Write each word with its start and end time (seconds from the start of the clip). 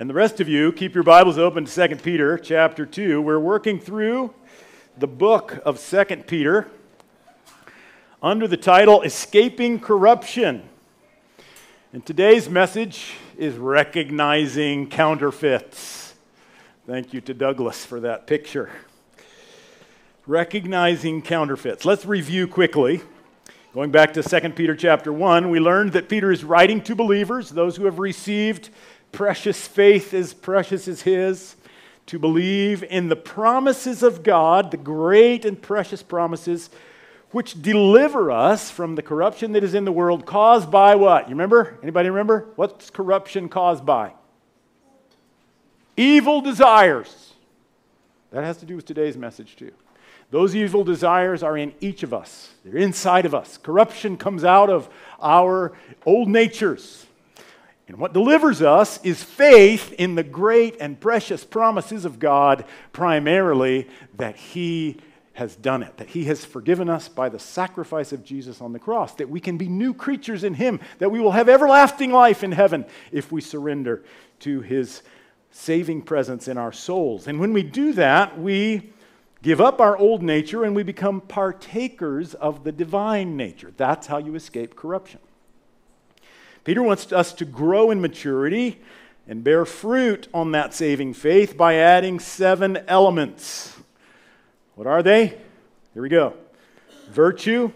And 0.00 0.08
the 0.08 0.14
rest 0.14 0.40
of 0.40 0.48
you, 0.48 0.72
keep 0.72 0.94
your 0.94 1.04
Bibles 1.04 1.36
open 1.36 1.66
to 1.66 1.88
2 1.88 1.96
Peter 1.96 2.38
chapter 2.38 2.86
2. 2.86 3.20
We're 3.20 3.38
working 3.38 3.78
through 3.78 4.32
the 4.96 5.06
book 5.06 5.58
of 5.62 5.78
2 5.78 6.04
Peter 6.26 6.70
under 8.22 8.48
the 8.48 8.56
title 8.56 9.02
Escaping 9.02 9.78
Corruption. 9.78 10.62
And 11.92 12.06
today's 12.06 12.48
message 12.48 13.12
is 13.36 13.56
recognizing 13.56 14.88
counterfeits. 14.88 16.14
Thank 16.86 17.12
you 17.12 17.20
to 17.20 17.34
Douglas 17.34 17.84
for 17.84 18.00
that 18.00 18.26
picture. 18.26 18.70
Recognizing 20.26 21.20
counterfeits. 21.20 21.84
Let's 21.84 22.06
review 22.06 22.48
quickly. 22.48 23.02
Going 23.74 23.90
back 23.90 24.14
to 24.14 24.22
2 24.22 24.50
Peter 24.50 24.74
chapter 24.74 25.12
1, 25.12 25.50
we 25.50 25.60
learned 25.60 25.92
that 25.92 26.08
Peter 26.08 26.32
is 26.32 26.42
writing 26.42 26.80
to 26.84 26.94
believers, 26.94 27.50
those 27.50 27.76
who 27.76 27.84
have 27.84 27.98
received 27.98 28.70
precious 29.12 29.66
faith 29.66 30.14
as 30.14 30.34
precious 30.34 30.88
as 30.88 31.02
his, 31.02 31.56
to 32.06 32.18
believe 32.18 32.82
in 32.82 33.08
the 33.08 33.16
promises 33.16 34.02
of 34.02 34.22
God, 34.22 34.70
the 34.70 34.76
great 34.76 35.44
and 35.44 35.60
precious 35.60 36.02
promises 36.02 36.70
which 37.30 37.62
deliver 37.62 38.30
us 38.30 38.70
from 38.70 38.96
the 38.96 39.02
corruption 39.02 39.52
that 39.52 39.62
is 39.62 39.74
in 39.74 39.84
the 39.84 39.92
world 39.92 40.26
caused 40.26 40.70
by 40.70 40.96
what? 40.96 41.28
You 41.28 41.34
remember? 41.34 41.78
Anybody 41.82 42.08
remember? 42.08 42.48
What's 42.56 42.90
corruption 42.90 43.48
caused 43.48 43.86
by? 43.86 44.12
Evil 45.96 46.40
desires. 46.40 47.34
That 48.32 48.44
has 48.44 48.56
to 48.58 48.66
do 48.66 48.76
with 48.76 48.86
today's 48.86 49.16
message 49.16 49.56
too. 49.56 49.72
Those 50.30 50.54
evil 50.54 50.84
desires 50.84 51.42
are 51.42 51.56
in 51.56 51.74
each 51.80 52.02
of 52.02 52.14
us. 52.14 52.50
They're 52.64 52.76
inside 52.76 53.26
of 53.26 53.34
us. 53.34 53.58
Corruption 53.58 54.16
comes 54.16 54.44
out 54.44 54.70
of 54.70 54.88
our 55.20 55.72
old 56.06 56.28
natures. 56.28 57.06
And 57.90 57.98
what 57.98 58.12
delivers 58.12 58.62
us 58.62 59.00
is 59.02 59.20
faith 59.20 59.92
in 59.94 60.14
the 60.14 60.22
great 60.22 60.76
and 60.78 61.00
precious 61.00 61.42
promises 61.42 62.04
of 62.04 62.20
God, 62.20 62.64
primarily 62.92 63.88
that 64.14 64.36
He 64.36 64.98
has 65.32 65.56
done 65.56 65.82
it, 65.82 65.96
that 65.96 66.10
He 66.10 66.26
has 66.26 66.44
forgiven 66.44 66.88
us 66.88 67.08
by 67.08 67.28
the 67.28 67.40
sacrifice 67.40 68.12
of 68.12 68.22
Jesus 68.22 68.60
on 68.60 68.72
the 68.72 68.78
cross, 68.78 69.14
that 69.14 69.28
we 69.28 69.40
can 69.40 69.58
be 69.58 69.66
new 69.66 69.92
creatures 69.92 70.44
in 70.44 70.54
Him, 70.54 70.78
that 71.00 71.10
we 71.10 71.18
will 71.18 71.32
have 71.32 71.48
everlasting 71.48 72.12
life 72.12 72.44
in 72.44 72.52
heaven 72.52 72.86
if 73.10 73.32
we 73.32 73.40
surrender 73.40 74.04
to 74.38 74.60
His 74.60 75.02
saving 75.50 76.02
presence 76.02 76.46
in 76.46 76.58
our 76.58 76.72
souls. 76.72 77.26
And 77.26 77.40
when 77.40 77.52
we 77.52 77.64
do 77.64 77.92
that, 77.94 78.38
we 78.38 78.92
give 79.42 79.60
up 79.60 79.80
our 79.80 79.96
old 79.96 80.22
nature 80.22 80.62
and 80.62 80.76
we 80.76 80.84
become 80.84 81.22
partakers 81.22 82.34
of 82.34 82.62
the 82.62 82.70
divine 82.70 83.36
nature. 83.36 83.72
That's 83.76 84.06
how 84.06 84.18
you 84.18 84.36
escape 84.36 84.76
corruption. 84.76 85.18
Peter 86.64 86.82
wants 86.82 87.12
us 87.12 87.32
to 87.34 87.44
grow 87.44 87.90
in 87.90 88.00
maturity 88.00 88.80
and 89.26 89.44
bear 89.44 89.64
fruit 89.64 90.28
on 90.34 90.52
that 90.52 90.74
saving 90.74 91.14
faith 91.14 91.56
by 91.56 91.74
adding 91.74 92.18
seven 92.18 92.78
elements. 92.88 93.76
What 94.74 94.86
are 94.86 95.02
they? 95.02 95.38
Here 95.94 96.02
we 96.02 96.08
go 96.08 96.34
virtue, 97.10 97.72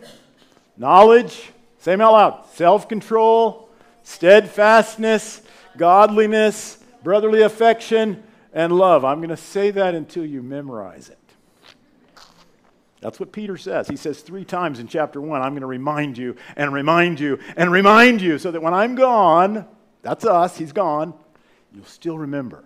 knowledge, 0.76 1.50
say 1.78 1.92
them 1.92 2.00
out 2.00 2.12
loud, 2.12 2.46
self 2.52 2.88
control, 2.88 3.68
steadfastness, 4.02 5.42
godliness, 5.76 6.78
brotherly 7.02 7.42
affection, 7.42 8.22
and 8.52 8.72
love. 8.72 9.04
I'm 9.04 9.18
going 9.18 9.28
to 9.30 9.36
say 9.36 9.70
that 9.72 9.94
until 9.94 10.24
you 10.24 10.42
memorize 10.42 11.08
it. 11.08 11.18
That's 13.04 13.20
what 13.20 13.32
Peter 13.32 13.58
says. 13.58 13.86
He 13.86 13.96
says 13.96 14.22
three 14.22 14.46
times 14.46 14.78
in 14.78 14.88
chapter 14.88 15.20
one, 15.20 15.42
I'm 15.42 15.52
going 15.52 15.60
to 15.60 15.66
remind 15.66 16.16
you 16.16 16.36
and 16.56 16.72
remind 16.72 17.20
you 17.20 17.38
and 17.54 17.70
remind 17.70 18.22
you 18.22 18.38
so 18.38 18.50
that 18.50 18.62
when 18.62 18.72
I'm 18.72 18.94
gone, 18.94 19.66
that's 20.00 20.24
us, 20.24 20.56
he's 20.56 20.72
gone, 20.72 21.12
you'll 21.74 21.84
still 21.84 22.16
remember. 22.16 22.64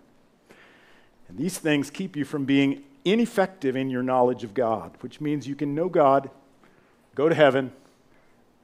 And 1.28 1.36
these 1.36 1.58
things 1.58 1.90
keep 1.90 2.14
you 2.14 2.24
from 2.24 2.44
being 2.44 2.84
ineffective 3.04 3.74
in 3.74 3.90
your 3.90 4.04
knowledge 4.04 4.44
of 4.44 4.54
God, 4.54 4.92
which 5.00 5.20
means 5.20 5.48
you 5.48 5.56
can 5.56 5.74
know 5.74 5.88
God, 5.88 6.30
go 7.16 7.28
to 7.28 7.34
heaven, 7.34 7.72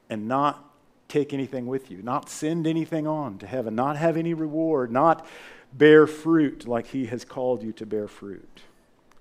and 0.09 0.29
not 0.29 0.63
take 1.09 1.33
anything 1.33 1.65
with 1.65 1.91
you, 1.91 2.01
not 2.01 2.29
send 2.29 2.67
anything 2.67 3.05
on 3.05 3.37
to 3.39 3.47
heaven, 3.47 3.75
not 3.75 3.97
have 3.97 4.15
any 4.15 4.33
reward, 4.33 4.93
not 4.93 5.27
bear 5.73 6.07
fruit 6.07 6.69
like 6.69 6.87
he 6.87 7.07
has 7.07 7.25
called 7.25 7.63
you 7.63 7.73
to 7.73 7.85
bear 7.85 8.07
fruit. 8.07 8.61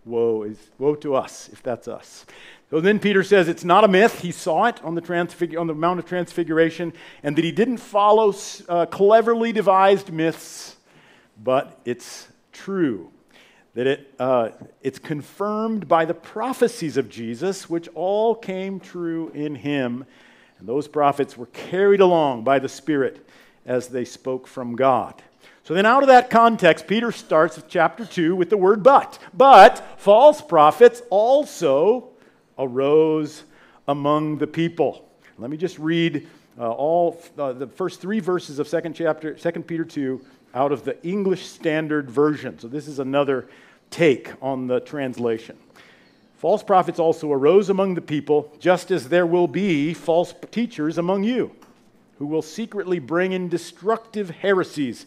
Woe 0.05 0.43
is 0.43 0.59
woe 0.79 0.95
to 0.97 1.15
us 1.15 1.49
if 1.53 1.63
that's 1.63 1.89
us. 1.89 2.27
So 2.71 2.81
then 2.81 2.99
Peter 2.99 3.23
says 3.23 3.49
it's 3.49 3.65
not 3.65 3.85
a 3.85 3.89
myth. 3.89 4.21
He 4.21 4.33
saw 4.33 4.65
it 4.67 4.83
on 4.83 4.95
the, 4.95 5.01
transfig- 5.01 5.59
on 5.59 5.67
the 5.67 5.75
Mount 5.75 6.01
of 6.01 6.07
Transfiguration, 6.07 6.93
and 7.23 7.37
that 7.37 7.45
he 7.45 7.53
didn't 7.53 7.77
follow 7.79 8.35
uh, 8.69 8.87
cleverly 8.87 9.53
devised 9.53 10.13
myths, 10.13 10.77
but 11.43 11.79
it's 11.85 12.29
true. 12.53 13.11
That 13.75 13.87
it, 13.87 14.15
uh, 14.19 14.51
it's 14.83 14.99
confirmed 14.99 15.89
by 15.89 16.05
the 16.05 16.15
prophecies 16.15 16.97
of 16.97 17.09
Jesus, 17.09 17.69
which 17.69 17.89
all 17.95 18.35
came 18.35 18.81
true 18.81 19.31
in 19.35 19.55
him. 19.57 20.05
And 20.59 20.69
those 20.69 20.89
prophets 20.89 21.37
were 21.37 21.47
carried 21.47 22.01
along 22.01 22.45
by 22.45 22.59
the 22.59 22.69
Spirit 22.69 23.29
as 23.67 23.89
they 23.89 24.05
spoke 24.05 24.47
from 24.47 24.77
God. 24.77 25.23
So 25.65 25.73
then, 25.73 25.87
out 25.87 26.03
of 26.03 26.09
that 26.09 26.29
context, 26.29 26.87
Peter 26.87 27.11
starts 27.11 27.59
chapter 27.69 28.05
2 28.05 28.37
with 28.37 28.51
the 28.51 28.57
word 28.59 28.83
but. 28.83 29.19
But 29.33 29.83
false 29.97 30.43
prophets 30.43 31.01
also 31.09 32.11
arose 32.59 33.45
among 33.89 34.37
the 34.37 34.47
people. 34.47 35.09
Let 35.39 35.49
me 35.49 35.57
just 35.57 35.79
read 35.79 36.29
uh, 36.59 36.71
all 36.71 37.19
uh, 37.39 37.55
the 37.55 37.67
first 37.67 38.03
three 38.03 38.21
verses 38.21 38.59
of 38.59 38.69
second 38.69 38.93
chapter, 38.93 39.33
2 39.33 39.51
Peter 39.63 39.87
2 39.87 40.21
out 40.53 40.71
of 40.71 40.85
the 40.85 41.03
English 41.03 41.47
Standard 41.47 42.11
Version. 42.11 42.59
So 42.59 42.69
this 42.69 42.87
is 42.87 42.99
another 42.99 43.49
take 43.89 44.33
on 44.43 44.67
the 44.67 44.81
translation. 44.81 45.57
False 46.37 46.63
prophets 46.63 46.99
also 46.99 47.33
arose 47.33 47.71
among 47.71 47.95
the 47.95 48.03
people, 48.03 48.53
just 48.61 48.91
as 48.91 49.09
there 49.09 49.27
will 49.27 49.49
be 49.49 49.95
false 49.95 50.35
teachers 50.51 50.99
among 50.99 51.25
you, 51.25 51.53
who 52.19 52.27
will 52.27 52.43
secretly 52.43 52.99
bring 52.99 53.33
in 53.33 53.49
destructive 53.49 54.29
heresies 54.29 55.07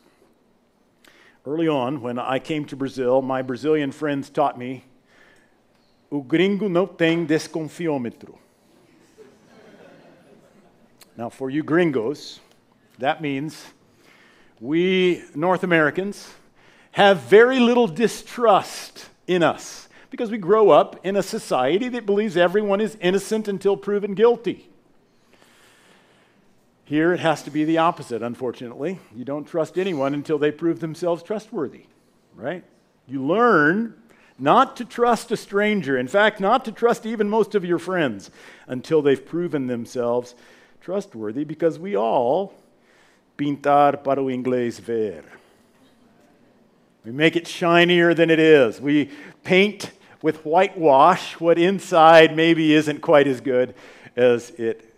Early 1.43 1.67
on, 1.67 2.01
when 2.01 2.19
I 2.19 2.37
came 2.37 2.65
to 2.65 2.75
Brazil, 2.75 3.23
my 3.23 3.41
Brazilian 3.41 3.91
friends 3.91 4.29
taught 4.29 4.59
me 4.59 4.83
o 6.11 6.21
gringo 6.21 6.67
não 6.67 6.85
tem 6.85 7.25
desconfiômetro. 7.25 8.37
Now, 11.17 11.29
for 11.29 11.49
you 11.49 11.63
gringos, 11.63 12.39
that 12.99 13.21
means 13.21 13.65
we 14.59 15.23
North 15.33 15.63
Americans 15.63 16.29
have 16.91 17.21
very 17.21 17.59
little 17.59 17.87
distrust 17.87 19.09
in 19.25 19.41
us 19.41 19.87
because 20.09 20.29
we 20.29 20.37
grow 20.37 20.69
up 20.69 20.99
in 21.03 21.15
a 21.15 21.23
society 21.23 21.89
that 21.89 22.05
believes 22.05 22.35
everyone 22.37 22.81
is 22.81 22.97
innocent 23.01 23.47
until 23.47 23.77
proven 23.77 24.13
guilty. 24.13 24.70
Here 26.91 27.13
it 27.13 27.21
has 27.21 27.41
to 27.43 27.51
be 27.51 27.63
the 27.63 27.77
opposite, 27.77 28.21
unfortunately. 28.21 28.99
You 29.15 29.23
don't 29.23 29.45
trust 29.45 29.77
anyone 29.77 30.13
until 30.13 30.37
they 30.37 30.51
prove 30.51 30.81
themselves 30.81 31.23
trustworthy, 31.23 31.85
right? 32.35 32.65
You 33.07 33.25
learn 33.25 33.93
not 34.37 34.75
to 34.75 34.83
trust 34.83 35.31
a 35.31 35.37
stranger. 35.37 35.97
In 35.97 36.09
fact, 36.09 36.41
not 36.41 36.65
to 36.65 36.73
trust 36.73 37.05
even 37.05 37.29
most 37.29 37.55
of 37.55 37.63
your 37.63 37.79
friends 37.79 38.29
until 38.67 39.01
they've 39.01 39.25
proven 39.25 39.67
themselves 39.67 40.35
trustworthy 40.81 41.45
because 41.45 41.79
we 41.79 41.95
all 41.95 42.53
pintar 43.37 44.03
para 44.03 44.21
o 44.21 44.25
inglês 44.25 44.77
ver. 44.81 45.23
We 47.05 47.13
make 47.13 47.37
it 47.37 47.47
shinier 47.47 48.13
than 48.13 48.29
it 48.29 48.39
is. 48.39 48.81
We 48.81 49.11
paint 49.45 49.91
with 50.21 50.43
whitewash 50.45 51.39
what 51.39 51.57
inside 51.57 52.35
maybe 52.35 52.73
isn't 52.73 52.99
quite 52.99 53.27
as 53.27 53.39
good 53.39 53.75
as 54.17 54.49
it 54.49 54.93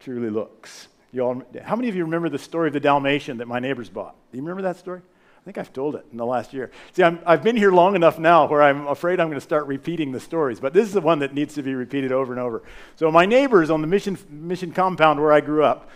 truly 0.00 0.30
looks. 0.30 0.88
You 1.12 1.22
all, 1.22 1.42
how 1.62 1.76
many 1.76 1.88
of 1.88 1.96
you 1.96 2.04
remember 2.04 2.28
the 2.28 2.38
story 2.38 2.68
of 2.68 2.74
the 2.74 2.80
Dalmatian 2.80 3.38
that 3.38 3.48
my 3.48 3.58
neighbors 3.58 3.88
bought? 3.88 4.14
Do 4.30 4.36
you 4.36 4.42
remember 4.42 4.62
that 4.62 4.76
story? 4.76 5.00
I 5.00 5.44
think 5.44 5.56
I've 5.56 5.72
told 5.72 5.94
it 5.94 6.04
in 6.12 6.18
the 6.18 6.26
last 6.26 6.52
year. 6.52 6.70
See, 6.92 7.02
i 7.02 7.18
have 7.26 7.42
been 7.42 7.56
here 7.56 7.72
long 7.72 7.96
enough 7.96 8.18
now 8.18 8.46
where 8.46 8.62
I'm 8.62 8.86
afraid 8.86 9.18
I'm 9.18 9.28
going 9.28 9.38
to 9.38 9.44
start 9.44 9.66
repeating 9.66 10.12
the 10.12 10.20
stories, 10.20 10.60
but 10.60 10.74
this 10.74 10.86
is 10.86 10.92
the 10.92 11.00
one 11.00 11.20
that 11.20 11.32
needs 11.32 11.54
to 11.54 11.62
be 11.62 11.74
repeated 11.74 12.12
over 12.12 12.32
and 12.32 12.40
over. 12.40 12.62
So, 12.96 13.10
my 13.10 13.24
neighbors 13.24 13.70
on 13.70 13.80
the 13.80 13.86
mission, 13.86 14.18
mission 14.28 14.72
compound 14.72 15.20
where 15.20 15.32
I 15.32 15.40
grew 15.40 15.64
up, 15.64 15.88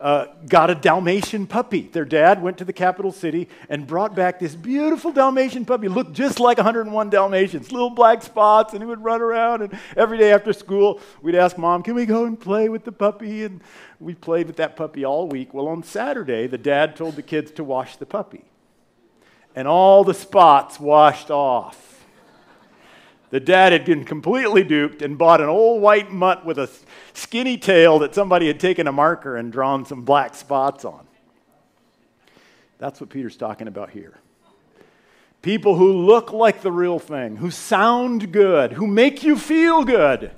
uh, 0.00 0.26
got 0.48 0.70
a 0.70 0.74
Dalmatian 0.76 1.46
puppy. 1.46 1.82
Their 1.82 2.04
dad 2.04 2.40
went 2.40 2.58
to 2.58 2.64
the 2.64 2.72
capital 2.72 3.10
city 3.10 3.48
and 3.68 3.86
brought 3.86 4.14
back 4.14 4.38
this 4.38 4.54
beautiful 4.54 5.10
Dalmatian 5.12 5.64
puppy. 5.64 5.88
Looked 5.88 6.12
just 6.12 6.38
like 6.38 6.58
101 6.58 7.10
Dalmatians, 7.10 7.72
little 7.72 7.90
black 7.90 8.22
spots, 8.22 8.74
and 8.74 8.82
he 8.82 8.86
would 8.86 9.02
run 9.02 9.20
around. 9.20 9.62
And 9.62 9.78
every 9.96 10.16
day 10.16 10.32
after 10.32 10.52
school, 10.52 11.00
we'd 11.20 11.34
ask 11.34 11.58
mom, 11.58 11.82
"Can 11.82 11.94
we 11.94 12.06
go 12.06 12.24
and 12.24 12.38
play 12.38 12.68
with 12.68 12.84
the 12.84 12.92
puppy?" 12.92 13.44
And 13.44 13.60
we 13.98 14.14
played 14.14 14.46
with 14.46 14.56
that 14.56 14.76
puppy 14.76 15.04
all 15.04 15.26
week. 15.26 15.52
Well, 15.52 15.66
on 15.66 15.82
Saturday, 15.82 16.46
the 16.46 16.58
dad 16.58 16.94
told 16.94 17.16
the 17.16 17.22
kids 17.22 17.50
to 17.52 17.64
wash 17.64 17.96
the 17.96 18.06
puppy, 18.06 18.44
and 19.56 19.66
all 19.66 20.04
the 20.04 20.14
spots 20.14 20.78
washed 20.78 21.30
off. 21.30 21.97
The 23.30 23.40
dad 23.40 23.72
had 23.72 23.84
been 23.84 24.04
completely 24.04 24.64
duped 24.64 25.02
and 25.02 25.18
bought 25.18 25.40
an 25.40 25.48
old 25.48 25.82
white 25.82 26.10
mutt 26.10 26.46
with 26.46 26.58
a 26.58 26.70
skinny 27.12 27.58
tail 27.58 27.98
that 27.98 28.14
somebody 28.14 28.46
had 28.46 28.58
taken 28.58 28.86
a 28.86 28.92
marker 28.92 29.36
and 29.36 29.52
drawn 29.52 29.84
some 29.84 30.02
black 30.02 30.34
spots 30.34 30.84
on. 30.84 31.06
That's 32.78 33.00
what 33.00 33.10
Peter's 33.10 33.36
talking 33.36 33.68
about 33.68 33.90
here. 33.90 34.18
People 35.42 35.76
who 35.76 35.92
look 35.92 36.32
like 36.32 36.62
the 36.62 36.72
real 36.72 36.98
thing, 36.98 37.36
who 37.36 37.50
sound 37.50 38.32
good, 38.32 38.72
who 38.72 38.86
make 38.86 39.22
you 39.22 39.36
feel 39.36 39.84
good, 39.84 40.32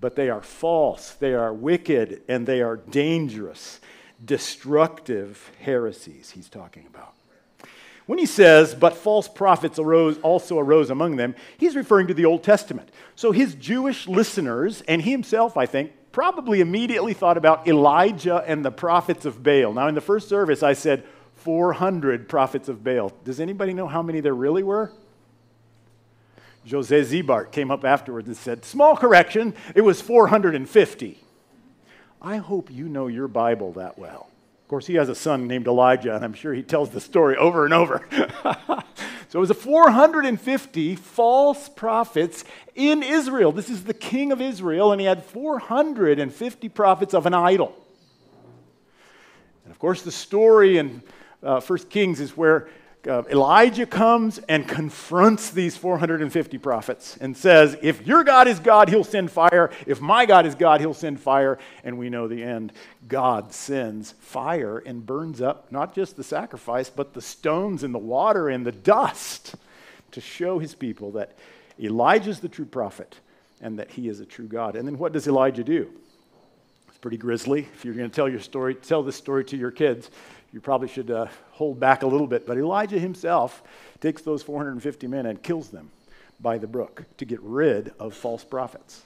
but 0.00 0.16
they 0.16 0.28
are 0.28 0.42
false, 0.42 1.12
they 1.12 1.34
are 1.34 1.52
wicked, 1.52 2.22
and 2.28 2.46
they 2.46 2.60
are 2.60 2.76
dangerous, 2.76 3.80
destructive 4.22 5.50
heresies 5.60 6.30
he's 6.30 6.48
talking 6.48 6.86
about. 6.86 7.13
When 8.06 8.18
he 8.18 8.26
says, 8.26 8.74
but 8.74 8.96
false 8.96 9.28
prophets 9.28 9.78
arose, 9.78 10.18
also 10.18 10.58
arose 10.58 10.90
among 10.90 11.16
them, 11.16 11.34
he's 11.56 11.74
referring 11.74 12.06
to 12.08 12.14
the 12.14 12.26
Old 12.26 12.42
Testament. 12.42 12.90
So 13.14 13.32
his 13.32 13.54
Jewish 13.54 14.06
listeners, 14.06 14.82
and 14.82 15.00
he 15.00 15.10
himself, 15.10 15.56
I 15.56 15.64
think, 15.64 15.92
probably 16.12 16.60
immediately 16.60 17.14
thought 17.14 17.38
about 17.38 17.66
Elijah 17.66 18.44
and 18.46 18.64
the 18.64 18.70
prophets 18.70 19.24
of 19.24 19.42
Baal. 19.42 19.72
Now, 19.72 19.88
in 19.88 19.94
the 19.94 20.00
first 20.02 20.28
service, 20.28 20.62
I 20.62 20.74
said 20.74 21.04
400 21.36 22.28
prophets 22.28 22.68
of 22.68 22.84
Baal. 22.84 23.12
Does 23.24 23.40
anybody 23.40 23.72
know 23.72 23.88
how 23.88 24.02
many 24.02 24.20
there 24.20 24.34
really 24.34 24.62
were? 24.62 24.92
Jose 26.70 27.00
Zibart 27.02 27.52
came 27.52 27.70
up 27.70 27.84
afterwards 27.84 28.28
and 28.28 28.36
said, 28.36 28.64
Small 28.64 28.96
correction, 28.96 29.54
it 29.74 29.82
was 29.82 30.00
450. 30.00 31.20
I 32.22 32.36
hope 32.36 32.70
you 32.70 32.88
know 32.88 33.06
your 33.06 33.28
Bible 33.28 33.72
that 33.72 33.98
well. 33.98 34.30
Of 34.64 34.68
course, 34.68 34.86
he 34.86 34.94
has 34.94 35.10
a 35.10 35.14
son 35.14 35.46
named 35.46 35.66
Elijah, 35.66 36.16
and 36.16 36.24
I'm 36.24 36.32
sure 36.32 36.54
he 36.54 36.62
tells 36.62 36.88
the 36.88 37.00
story 37.00 37.36
over 37.36 37.66
and 37.66 37.74
over. 37.74 38.02
so 39.28 39.38
it 39.38 39.38
was 39.38 39.50
a 39.50 39.54
450 39.54 40.96
false 40.96 41.68
prophets 41.68 42.46
in 42.74 43.02
Israel. 43.02 43.52
This 43.52 43.68
is 43.68 43.84
the 43.84 43.92
king 43.92 44.32
of 44.32 44.40
Israel, 44.40 44.90
and 44.90 45.02
he 45.02 45.06
had 45.06 45.22
450 45.22 46.70
prophets 46.70 47.12
of 47.12 47.26
an 47.26 47.34
idol. 47.34 47.76
And 49.64 49.70
of 49.70 49.78
course, 49.78 50.00
the 50.00 50.10
story 50.10 50.78
in 50.78 51.02
uh, 51.42 51.60
1 51.60 51.78
Kings 51.90 52.18
is 52.18 52.34
where 52.34 52.66
uh, 53.06 53.22
Elijah 53.30 53.86
comes 53.86 54.38
and 54.48 54.66
confronts 54.66 55.50
these 55.50 55.76
450 55.76 56.58
prophets 56.58 57.16
and 57.20 57.36
says, 57.36 57.76
If 57.82 58.06
your 58.06 58.24
God 58.24 58.48
is 58.48 58.60
God, 58.60 58.88
he'll 58.88 59.04
send 59.04 59.30
fire. 59.30 59.70
If 59.86 60.00
my 60.00 60.26
God 60.26 60.46
is 60.46 60.54
God, 60.54 60.80
he'll 60.80 60.94
send 60.94 61.20
fire. 61.20 61.58
And 61.82 61.98
we 61.98 62.10
know 62.10 62.28
the 62.28 62.42
end. 62.42 62.72
God 63.06 63.52
sends 63.52 64.12
fire 64.12 64.78
and 64.78 65.04
burns 65.04 65.40
up 65.40 65.70
not 65.70 65.94
just 65.94 66.16
the 66.16 66.24
sacrifice, 66.24 66.90
but 66.90 67.14
the 67.14 67.22
stones 67.22 67.82
and 67.82 67.94
the 67.94 67.98
water 67.98 68.48
and 68.48 68.66
the 68.66 68.72
dust 68.72 69.54
to 70.12 70.20
show 70.20 70.58
his 70.58 70.74
people 70.74 71.12
that 71.12 71.36
Elijah 71.78 72.30
is 72.30 72.40
the 72.40 72.48
true 72.48 72.64
prophet 72.64 73.16
and 73.60 73.78
that 73.78 73.90
he 73.90 74.08
is 74.08 74.20
a 74.20 74.26
true 74.26 74.46
God. 74.46 74.76
And 74.76 74.86
then 74.86 74.98
what 74.98 75.12
does 75.12 75.26
Elijah 75.26 75.64
do? 75.64 75.90
It's 76.88 76.98
pretty 76.98 77.16
grisly. 77.16 77.68
If 77.74 77.84
you're 77.84 77.94
going 77.94 78.08
to 78.08 78.14
tell 78.14 78.28
your 78.28 78.40
story, 78.40 78.74
tell 78.74 79.02
this 79.02 79.16
story 79.16 79.44
to 79.46 79.56
your 79.56 79.70
kids 79.70 80.10
you 80.54 80.60
probably 80.60 80.86
should 80.86 81.10
uh, 81.10 81.26
hold 81.50 81.80
back 81.80 82.04
a 82.04 82.06
little 82.06 82.28
bit. 82.28 82.46
But 82.46 82.58
Elijah 82.58 83.00
himself 83.00 83.60
takes 84.00 84.22
those 84.22 84.40
450 84.44 85.08
men 85.08 85.26
and 85.26 85.42
kills 85.42 85.70
them 85.70 85.90
by 86.38 86.58
the 86.58 86.68
brook 86.68 87.02
to 87.16 87.24
get 87.24 87.40
rid 87.42 87.92
of 87.98 88.14
false 88.14 88.44
prophets. 88.44 89.02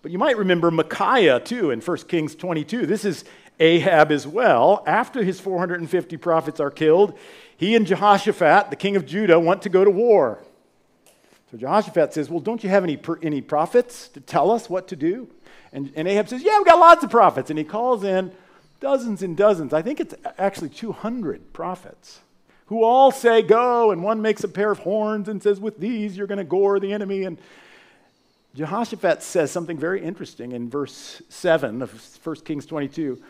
But 0.00 0.10
you 0.10 0.18
might 0.18 0.38
remember 0.38 0.70
Micaiah 0.70 1.38
too 1.38 1.70
in 1.70 1.82
1 1.82 1.96
Kings 2.08 2.34
22. 2.34 2.86
This 2.86 3.04
is 3.04 3.26
Ahab 3.60 4.10
as 4.10 4.26
well. 4.26 4.82
After 4.86 5.22
his 5.22 5.38
450 5.38 6.16
prophets 6.16 6.60
are 6.60 6.70
killed, 6.70 7.18
he 7.58 7.76
and 7.76 7.86
Jehoshaphat, 7.86 8.70
the 8.70 8.76
king 8.76 8.96
of 8.96 9.04
Judah, 9.04 9.38
want 9.38 9.60
to 9.62 9.68
go 9.68 9.84
to 9.84 9.90
war. 9.90 10.42
So 11.50 11.58
Jehoshaphat 11.58 12.14
says, 12.14 12.30
Well, 12.30 12.40
don't 12.40 12.64
you 12.64 12.70
have 12.70 12.84
any, 12.84 12.98
any 13.22 13.42
prophets 13.42 14.08
to 14.08 14.20
tell 14.20 14.50
us 14.50 14.70
what 14.70 14.88
to 14.88 14.96
do? 14.96 15.28
And, 15.74 15.92
and 15.94 16.08
Ahab 16.08 16.30
says, 16.30 16.42
Yeah, 16.42 16.56
we've 16.56 16.66
got 16.66 16.78
lots 16.78 17.04
of 17.04 17.10
prophets. 17.10 17.50
And 17.50 17.58
he 17.58 17.66
calls 17.66 18.02
in 18.02 18.32
dozens 18.80 19.22
and 19.22 19.36
dozens. 19.36 19.72
I 19.72 19.82
think 19.82 20.00
it's 20.00 20.14
actually 20.38 20.70
200 20.70 21.52
prophets 21.52 22.20
who 22.66 22.82
all 22.82 23.10
say, 23.10 23.42
Go, 23.42 23.90
and 23.90 24.02
one 24.02 24.22
makes 24.22 24.42
a 24.44 24.48
pair 24.48 24.70
of 24.70 24.80
horns 24.80 25.28
and 25.28 25.42
says, 25.42 25.60
With 25.60 25.78
these 25.78 26.16
you're 26.16 26.26
going 26.26 26.38
to 26.38 26.44
gore 26.44 26.80
the 26.80 26.92
enemy. 26.92 27.24
And 27.24 27.38
Jehoshaphat 28.54 29.22
says 29.22 29.50
something 29.50 29.78
very 29.78 30.02
interesting 30.02 30.52
in 30.52 30.68
verse 30.68 31.22
7 31.28 31.82
of 31.82 32.18
1 32.24 32.36
Kings 32.36 32.66
22. 32.66 33.22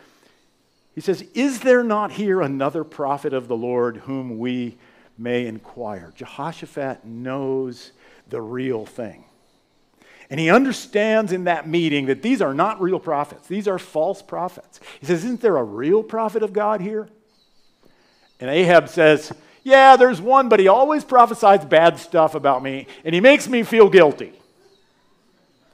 He 0.95 1.01
says, 1.01 1.23
Is 1.33 1.59
there 1.61 1.83
not 1.83 2.11
here 2.11 2.41
another 2.41 2.83
prophet 2.83 3.33
of 3.33 3.47
the 3.47 3.55
Lord 3.55 3.97
whom 3.97 4.39
we 4.39 4.77
may 5.17 5.45
inquire? 5.45 6.13
Jehoshaphat 6.15 7.05
knows 7.05 7.91
the 8.29 8.41
real 8.41 8.85
thing. 8.85 9.25
And 10.31 10.39
he 10.39 10.49
understands 10.49 11.33
in 11.33 11.43
that 11.43 11.67
meeting 11.67 12.05
that 12.05 12.21
these 12.21 12.41
are 12.41 12.53
not 12.53 12.81
real 12.81 12.99
prophets, 12.99 13.47
these 13.49 13.67
are 13.67 13.77
false 13.77 14.21
prophets. 14.21 14.79
He 15.01 15.05
says, 15.05 15.25
Isn't 15.25 15.41
there 15.41 15.57
a 15.57 15.63
real 15.63 16.01
prophet 16.01 16.41
of 16.41 16.53
God 16.53 16.79
here? 16.79 17.09
And 18.39 18.49
Ahab 18.49 18.87
says, 18.87 19.33
Yeah, 19.61 19.97
there's 19.97 20.21
one, 20.21 20.47
but 20.47 20.61
he 20.61 20.69
always 20.69 21.03
prophesies 21.03 21.65
bad 21.65 21.99
stuff 21.99 22.33
about 22.33 22.63
me, 22.63 22.87
and 23.03 23.13
he 23.13 23.19
makes 23.19 23.49
me 23.49 23.63
feel 23.63 23.89
guilty. 23.89 24.31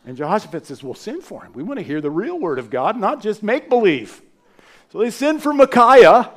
And 0.08 0.18
Jehoshaphat 0.18 0.66
says, 0.66 0.82
Well, 0.82 0.96
send 0.96 1.24
for 1.24 1.44
him. 1.44 1.54
We 1.54 1.62
want 1.62 1.78
to 1.80 1.86
hear 1.86 2.02
the 2.02 2.10
real 2.10 2.40
word 2.40 2.58
of 2.58 2.72
God, 2.72 3.00
not 3.00 3.22
just 3.22 3.44
make 3.44 3.70
believe. 3.70 4.24
So 4.92 4.98
they 4.98 5.12
send 5.12 5.44
for 5.44 5.54
Micaiah, 5.54 6.32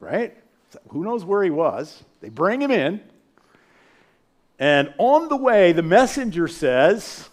right? 0.00 0.34
Who 0.88 1.04
knows 1.04 1.22
where 1.22 1.42
he 1.42 1.50
was? 1.50 2.02
They 2.22 2.30
bring 2.30 2.62
him 2.62 2.70
in. 2.70 3.02
And 4.58 4.94
on 4.96 5.28
the 5.28 5.36
way, 5.36 5.72
the 5.72 5.82
messenger 5.82 6.48
says, 6.48 7.28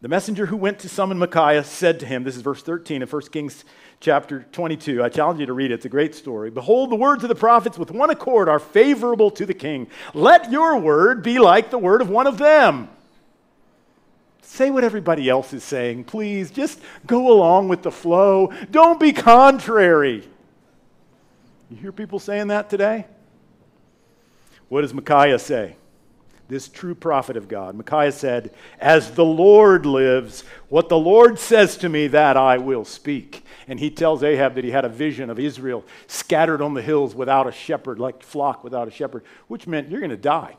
the 0.00 0.08
messenger 0.08 0.46
who 0.46 0.56
went 0.56 0.78
to 0.80 0.88
summon 0.88 1.18
Micaiah 1.18 1.64
said 1.64 1.98
to 2.00 2.06
him, 2.06 2.22
This 2.22 2.36
is 2.36 2.42
verse 2.42 2.62
13 2.62 3.02
of 3.02 3.12
1 3.12 3.22
Kings 3.32 3.64
chapter 3.98 4.46
22. 4.52 5.02
I 5.02 5.08
challenge 5.08 5.40
you 5.40 5.46
to 5.46 5.52
read 5.52 5.72
it, 5.72 5.74
it's 5.74 5.86
a 5.86 5.88
great 5.88 6.14
story. 6.14 6.50
Behold, 6.50 6.90
the 6.90 6.96
words 6.96 7.24
of 7.24 7.28
the 7.28 7.34
prophets 7.34 7.76
with 7.76 7.90
one 7.90 8.10
accord 8.10 8.48
are 8.48 8.60
favorable 8.60 9.30
to 9.32 9.44
the 9.44 9.54
king. 9.54 9.88
Let 10.14 10.52
your 10.52 10.78
word 10.78 11.24
be 11.24 11.40
like 11.40 11.70
the 11.70 11.78
word 11.78 12.00
of 12.00 12.08
one 12.08 12.28
of 12.28 12.38
them. 12.38 12.88
Say 14.42 14.70
what 14.70 14.84
everybody 14.84 15.28
else 15.28 15.52
is 15.52 15.64
saying, 15.64 16.04
please. 16.04 16.50
Just 16.50 16.80
go 17.06 17.32
along 17.32 17.68
with 17.68 17.82
the 17.82 17.90
flow. 17.90 18.52
Don't 18.70 19.00
be 19.00 19.12
contrary. 19.12 20.26
You 21.70 21.76
hear 21.76 21.92
people 21.92 22.18
saying 22.18 22.48
that 22.48 22.70
today? 22.70 23.04
What 24.68 24.82
does 24.82 24.94
Micaiah 24.94 25.38
say? 25.38 25.76
This 26.48 26.68
true 26.68 26.94
prophet 26.94 27.36
of 27.36 27.46
God. 27.46 27.74
Micaiah 27.74 28.12
said, 28.12 28.52
As 28.80 29.12
the 29.12 29.24
Lord 29.24 29.84
lives, 29.84 30.44
what 30.68 30.88
the 30.88 30.98
Lord 30.98 31.38
says 31.38 31.76
to 31.78 31.88
me, 31.88 32.06
that 32.08 32.36
I 32.36 32.58
will 32.58 32.84
speak. 32.84 33.44
And 33.68 33.78
he 33.78 33.90
tells 33.90 34.22
Ahab 34.22 34.54
that 34.54 34.64
he 34.64 34.70
had 34.70 34.86
a 34.86 34.88
vision 34.88 35.28
of 35.28 35.38
Israel 35.38 35.84
scattered 36.06 36.62
on 36.62 36.72
the 36.72 36.82
hills 36.82 37.14
without 37.14 37.46
a 37.46 37.52
shepherd, 37.52 37.98
like 37.98 38.22
flock 38.22 38.64
without 38.64 38.88
a 38.88 38.90
shepherd, 38.90 39.24
which 39.46 39.66
meant 39.66 39.90
you're 39.90 40.00
going 40.00 40.10
to 40.10 40.16
die. 40.16 40.56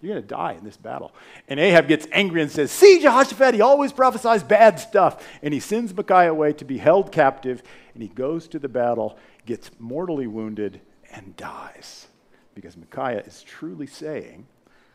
You're 0.00 0.14
going 0.14 0.22
to 0.22 0.28
die 0.28 0.54
in 0.58 0.64
this 0.64 0.76
battle. 0.76 1.12
And 1.46 1.60
Ahab 1.60 1.86
gets 1.86 2.08
angry 2.10 2.42
and 2.42 2.50
says, 2.50 2.72
See, 2.72 3.00
Jehoshaphat, 3.00 3.54
he 3.54 3.60
always 3.60 3.92
prophesies 3.92 4.42
bad 4.42 4.80
stuff. 4.80 5.24
And 5.42 5.54
he 5.54 5.60
sends 5.60 5.94
Micaiah 5.94 6.32
away 6.32 6.52
to 6.54 6.64
be 6.64 6.78
held 6.78 7.12
captive. 7.12 7.62
And 7.94 8.02
he 8.02 8.08
goes 8.08 8.48
to 8.48 8.58
the 8.58 8.68
battle, 8.68 9.16
gets 9.46 9.70
mortally 9.78 10.26
wounded, 10.26 10.80
and 11.12 11.36
dies. 11.36 12.08
Because 12.56 12.76
Micaiah 12.76 13.20
is 13.20 13.44
truly 13.44 13.86
saying, 13.86 14.46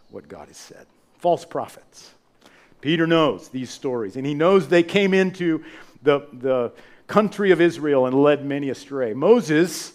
what 0.09 0.27
God 0.27 0.47
has 0.47 0.57
said. 0.57 0.85
False 1.17 1.45
prophets. 1.45 2.11
Peter 2.81 3.07
knows 3.07 3.49
these 3.49 3.69
stories, 3.69 4.15
and 4.15 4.25
he 4.25 4.33
knows 4.33 4.67
they 4.67 4.83
came 4.83 5.13
into 5.13 5.63
the, 6.03 6.27
the 6.33 6.71
country 7.07 7.51
of 7.51 7.59
Israel 7.59 8.05
and 8.05 8.21
led 8.21 8.45
many 8.45 8.69
astray. 8.69 9.13
Moses 9.13 9.93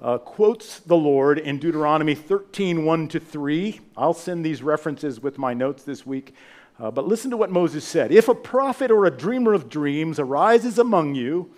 uh, 0.00 0.18
quotes 0.18 0.80
the 0.80 0.96
Lord 0.96 1.38
in 1.38 1.58
Deuteronomy 1.58 2.14
13 2.14 2.84
1 2.84 3.08
to 3.08 3.20
3. 3.20 3.80
I'll 3.96 4.14
send 4.14 4.44
these 4.44 4.62
references 4.62 5.20
with 5.20 5.38
my 5.38 5.54
notes 5.54 5.82
this 5.82 6.06
week. 6.06 6.34
Uh, 6.78 6.90
but 6.90 7.06
listen 7.06 7.30
to 7.30 7.36
what 7.36 7.50
Moses 7.50 7.84
said. 7.84 8.10
If 8.10 8.28
a 8.28 8.34
prophet 8.34 8.90
or 8.90 9.04
a 9.04 9.10
dreamer 9.10 9.52
of 9.52 9.68
dreams 9.68 10.18
arises 10.18 10.78
among 10.78 11.14
you 11.14 11.50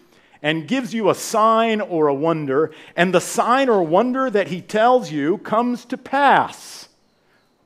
and 0.43 0.67
gives 0.67 0.93
you 0.93 1.09
a 1.09 1.15
sign 1.15 1.81
or 1.81 2.09
a 2.09 2.15
wonder, 2.15 2.73
and 2.97 3.15
the 3.15 3.21
sign 3.21 3.69
or 3.69 3.85
wonder 3.85 4.29
that 4.29 4.49
he 4.49 4.61
tells 4.61 5.13
you 5.13 5.39
comes 5.39 5.85
to 5.85 5.97
pass, 5.97 6.82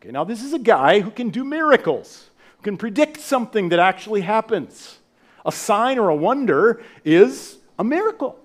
Okay, 0.07 0.13
now 0.13 0.23
this 0.23 0.45
is 0.45 0.53
a 0.53 0.59
guy 0.61 1.01
who 1.01 1.11
can 1.11 1.31
do 1.31 1.43
miracles, 1.43 2.31
who 2.59 2.63
can 2.63 2.77
predict 2.77 3.19
something 3.19 3.71
that 3.71 3.81
actually 3.81 4.21
happens. 4.21 5.01
a 5.45 5.51
sign 5.51 5.99
or 5.99 6.11
a 6.11 6.15
wonder 6.15 6.81
is 7.05 7.59
a 7.77 7.83
miracle. 7.83 8.39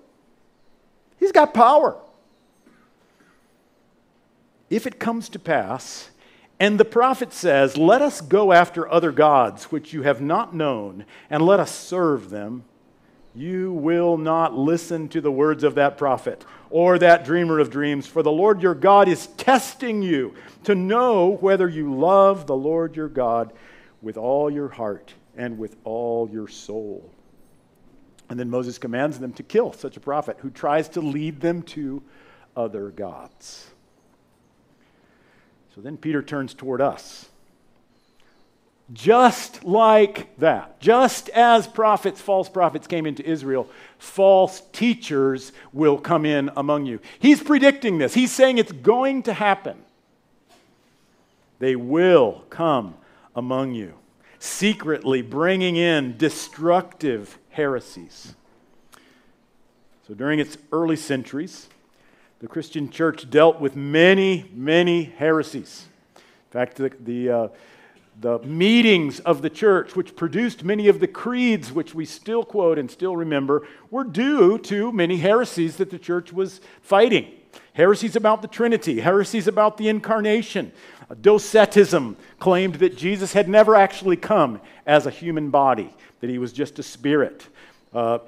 He's 1.20 1.30
got 1.30 1.54
power. 1.54 1.96
If 4.70 4.88
it 4.88 4.98
comes 4.98 5.28
to 5.28 5.38
pass, 5.38 6.10
and 6.58 6.80
the 6.80 6.84
prophet 6.84 7.32
says, 7.32 7.76
Let 7.76 8.02
us 8.02 8.20
go 8.20 8.52
after 8.52 8.90
other 8.90 9.12
gods 9.12 9.66
which 9.66 9.92
you 9.92 10.02
have 10.02 10.20
not 10.20 10.52
known, 10.52 11.04
and 11.30 11.46
let 11.46 11.60
us 11.60 11.70
serve 11.70 12.30
them. 12.30 12.64
You 13.34 13.72
will 13.72 14.18
not 14.18 14.56
listen 14.56 15.08
to 15.10 15.20
the 15.20 15.32
words 15.32 15.64
of 15.64 15.76
that 15.76 15.96
prophet 15.96 16.44
or 16.68 16.98
that 16.98 17.24
dreamer 17.24 17.58
of 17.58 17.70
dreams, 17.70 18.06
for 18.06 18.22
the 18.22 18.32
Lord 18.32 18.62
your 18.62 18.74
God 18.74 19.08
is 19.08 19.26
testing 19.26 20.02
you 20.02 20.34
to 20.64 20.74
know 20.74 21.36
whether 21.40 21.68
you 21.68 21.94
love 21.94 22.46
the 22.46 22.56
Lord 22.56 22.96
your 22.96 23.08
God 23.08 23.52
with 24.02 24.16
all 24.16 24.50
your 24.50 24.68
heart 24.68 25.14
and 25.36 25.58
with 25.58 25.76
all 25.84 26.28
your 26.30 26.48
soul. 26.48 27.10
And 28.28 28.38
then 28.38 28.50
Moses 28.50 28.78
commands 28.78 29.18
them 29.18 29.32
to 29.34 29.42
kill 29.42 29.72
such 29.72 29.96
a 29.96 30.00
prophet 30.00 30.38
who 30.40 30.50
tries 30.50 30.88
to 30.90 31.00
lead 31.00 31.40
them 31.40 31.62
to 31.62 32.02
other 32.56 32.90
gods. 32.90 33.70
So 35.74 35.80
then 35.80 35.96
Peter 35.96 36.22
turns 36.22 36.52
toward 36.54 36.80
us. 36.80 37.28
Just 38.92 39.64
like 39.64 40.36
that, 40.38 40.78
just 40.80 41.30
as 41.30 41.66
prophets, 41.66 42.20
false 42.20 42.48
prophets 42.48 42.86
came 42.86 43.06
into 43.06 43.24
Israel, 43.24 43.68
false 43.98 44.60
teachers 44.72 45.52
will 45.72 45.96
come 45.96 46.26
in 46.26 46.50
among 46.56 46.84
you. 46.84 47.00
He's 47.18 47.42
predicting 47.42 47.98
this. 47.98 48.12
He's 48.12 48.32
saying 48.32 48.58
it's 48.58 48.72
going 48.72 49.22
to 49.24 49.32
happen. 49.32 49.78
They 51.58 51.76
will 51.76 52.44
come 52.50 52.94
among 53.34 53.74
you, 53.74 53.94
secretly 54.38 55.22
bringing 55.22 55.76
in 55.76 56.18
destructive 56.18 57.38
heresies. 57.50 58.34
So 60.06 60.12
during 60.12 60.38
its 60.40 60.58
early 60.72 60.96
centuries, 60.96 61.68
the 62.40 62.48
Christian 62.48 62.90
church 62.90 63.30
dealt 63.30 63.60
with 63.60 63.76
many, 63.76 64.50
many 64.52 65.04
heresies. 65.04 65.86
In 66.16 66.50
fact, 66.50 66.76
the, 66.76 66.90
the, 67.00 67.30
uh, 67.30 67.48
the 68.20 68.38
meetings 68.40 69.20
of 69.20 69.42
the 69.42 69.50
church, 69.50 69.96
which 69.96 70.14
produced 70.14 70.64
many 70.64 70.88
of 70.88 71.00
the 71.00 71.06
creeds 71.06 71.72
which 71.72 71.94
we 71.94 72.04
still 72.04 72.44
quote 72.44 72.78
and 72.78 72.90
still 72.90 73.16
remember, 73.16 73.66
were 73.90 74.04
due 74.04 74.58
to 74.58 74.92
many 74.92 75.16
heresies 75.16 75.76
that 75.76 75.90
the 75.90 75.98
church 75.98 76.32
was 76.32 76.60
fighting. 76.82 77.32
Heresies 77.74 78.16
about 78.16 78.42
the 78.42 78.48
Trinity, 78.48 79.00
heresies 79.00 79.48
about 79.48 79.76
the 79.76 79.88
incarnation. 79.88 80.72
Docetism 81.20 82.16
claimed 82.38 82.76
that 82.76 82.96
Jesus 82.96 83.32
had 83.32 83.48
never 83.48 83.74
actually 83.74 84.16
come 84.16 84.60
as 84.86 85.06
a 85.06 85.10
human 85.10 85.50
body, 85.50 85.94
that 86.20 86.30
he 86.30 86.38
was 86.38 86.52
just 86.52 86.78
a 86.78 86.82
spirit. 86.82 87.46
Uh, 87.92 88.18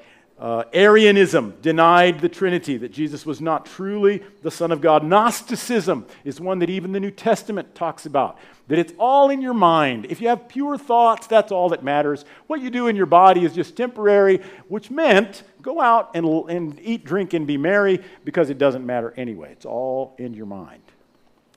uh, 0.44 0.64
Arianism 0.74 1.54
denied 1.62 2.20
the 2.20 2.28
Trinity, 2.28 2.76
that 2.76 2.92
Jesus 2.92 3.24
was 3.24 3.40
not 3.40 3.64
truly 3.64 4.22
the 4.42 4.50
Son 4.50 4.72
of 4.72 4.82
God. 4.82 5.02
Gnosticism 5.02 6.04
is 6.22 6.38
one 6.38 6.58
that 6.58 6.68
even 6.68 6.92
the 6.92 7.00
New 7.00 7.10
Testament 7.10 7.74
talks 7.74 8.04
about, 8.04 8.36
that 8.68 8.78
it's 8.78 8.92
all 8.98 9.30
in 9.30 9.40
your 9.40 9.54
mind. 9.54 10.04
If 10.10 10.20
you 10.20 10.28
have 10.28 10.46
pure 10.46 10.76
thoughts, 10.76 11.26
that's 11.26 11.50
all 11.50 11.70
that 11.70 11.82
matters. 11.82 12.26
What 12.46 12.60
you 12.60 12.68
do 12.68 12.88
in 12.88 12.94
your 12.94 13.06
body 13.06 13.46
is 13.46 13.54
just 13.54 13.74
temporary, 13.74 14.42
which 14.68 14.90
meant 14.90 15.44
go 15.62 15.80
out 15.80 16.10
and, 16.12 16.26
and 16.50 16.78
eat, 16.82 17.06
drink, 17.06 17.32
and 17.32 17.46
be 17.46 17.56
merry 17.56 18.04
because 18.22 18.50
it 18.50 18.58
doesn't 18.58 18.84
matter 18.84 19.14
anyway. 19.16 19.50
It's 19.50 19.64
all 19.64 20.14
in 20.18 20.34
your 20.34 20.44
mind. 20.44 20.82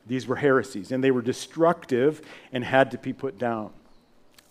These 0.06 0.28
were 0.28 0.38
heresies, 0.38 0.94
and 0.94 1.04
they 1.04 1.12
were 1.12 1.22
destructive 1.22 2.22
and 2.54 2.64
had 2.64 2.92
to 2.92 2.98
be 2.98 3.12
put 3.12 3.38
down. 3.38 3.72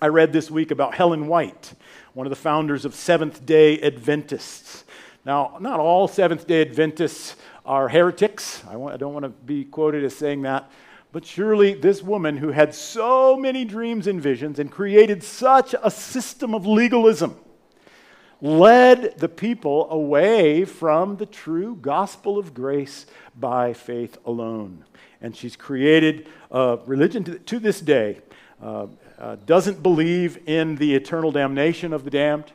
I 0.06 0.08
read 0.08 0.32
this 0.32 0.52
week 0.52 0.70
about 0.70 1.00
Ellen 1.00 1.26
White, 1.26 1.72
one 2.14 2.28
of 2.28 2.30
the 2.30 2.36
founders 2.36 2.84
of 2.84 2.94
Seventh 2.94 3.44
day 3.44 3.80
Adventists. 3.80 4.84
Now, 5.24 5.56
not 5.58 5.80
all 5.80 6.06
Seventh 6.06 6.46
day 6.46 6.60
Adventists 6.60 7.34
are 7.64 7.88
heretics. 7.88 8.62
I, 8.68 8.76
want, 8.76 8.94
I 8.94 8.98
don't 8.98 9.12
want 9.12 9.24
to 9.24 9.30
be 9.30 9.64
quoted 9.64 10.04
as 10.04 10.14
saying 10.14 10.42
that. 10.42 10.70
But 11.10 11.26
surely 11.26 11.74
this 11.74 12.04
woman 12.04 12.36
who 12.36 12.52
had 12.52 12.72
so 12.72 13.36
many 13.36 13.64
dreams 13.64 14.06
and 14.06 14.22
visions 14.22 14.60
and 14.60 14.70
created 14.70 15.24
such 15.24 15.74
a 15.82 15.90
system 15.90 16.54
of 16.54 16.64
legalism 16.64 17.34
led 18.40 19.18
the 19.18 19.28
people 19.28 19.90
away 19.90 20.64
from 20.64 21.16
the 21.16 21.26
true 21.26 21.74
gospel 21.74 22.38
of 22.38 22.54
grace 22.54 23.06
by 23.34 23.72
faith 23.72 24.18
alone. 24.24 24.84
And 25.20 25.34
she's 25.34 25.56
created 25.56 26.28
a 26.52 26.78
religion 26.86 27.42
to, 27.44 27.58
this 27.58 27.80
day 27.80 28.20
uh, 28.62 28.86
uh, 29.18 29.36
doesn't 29.46 29.82
believe 29.82 30.38
in 30.46 30.76
the 30.76 30.94
eternal 30.94 31.32
damnation 31.32 31.92
of 31.92 32.04
the 32.04 32.10
damned 32.10 32.52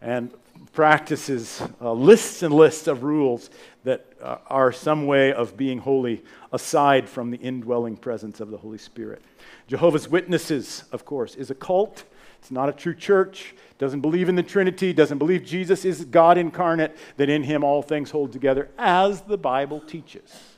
and 0.00 0.32
practices 0.72 1.62
uh, 1.80 1.92
lists 1.92 2.42
and 2.42 2.54
lists 2.54 2.86
of 2.86 3.02
rules 3.02 3.50
that 3.84 4.06
uh, 4.22 4.38
are 4.48 4.72
some 4.72 5.06
way 5.06 5.32
of 5.32 5.56
being 5.56 5.78
holy 5.78 6.22
aside 6.52 7.08
from 7.08 7.30
the 7.30 7.38
indwelling 7.38 7.96
presence 7.96 8.40
of 8.40 8.50
the 8.50 8.56
Holy 8.56 8.78
Spirit. 8.78 9.22
Jehovah's 9.66 10.08
Witnesses, 10.08 10.84
of 10.92 11.04
course, 11.04 11.34
is 11.34 11.50
a 11.50 11.54
cult. 11.54 12.04
It's 12.40 12.50
not 12.50 12.68
a 12.68 12.72
true 12.72 12.94
church. 12.94 13.54
Doesn't 13.78 14.00
believe 14.00 14.28
in 14.28 14.34
the 14.34 14.42
Trinity. 14.42 14.92
Doesn't 14.92 15.18
believe 15.18 15.44
Jesus 15.44 15.84
is 15.84 16.04
God 16.04 16.38
incarnate, 16.38 16.96
that 17.16 17.28
in 17.28 17.42
him 17.42 17.64
all 17.64 17.82
things 17.82 18.10
hold 18.10 18.32
together, 18.32 18.68
as 18.78 19.22
the 19.22 19.38
Bible 19.38 19.80
teaches. 19.80 20.57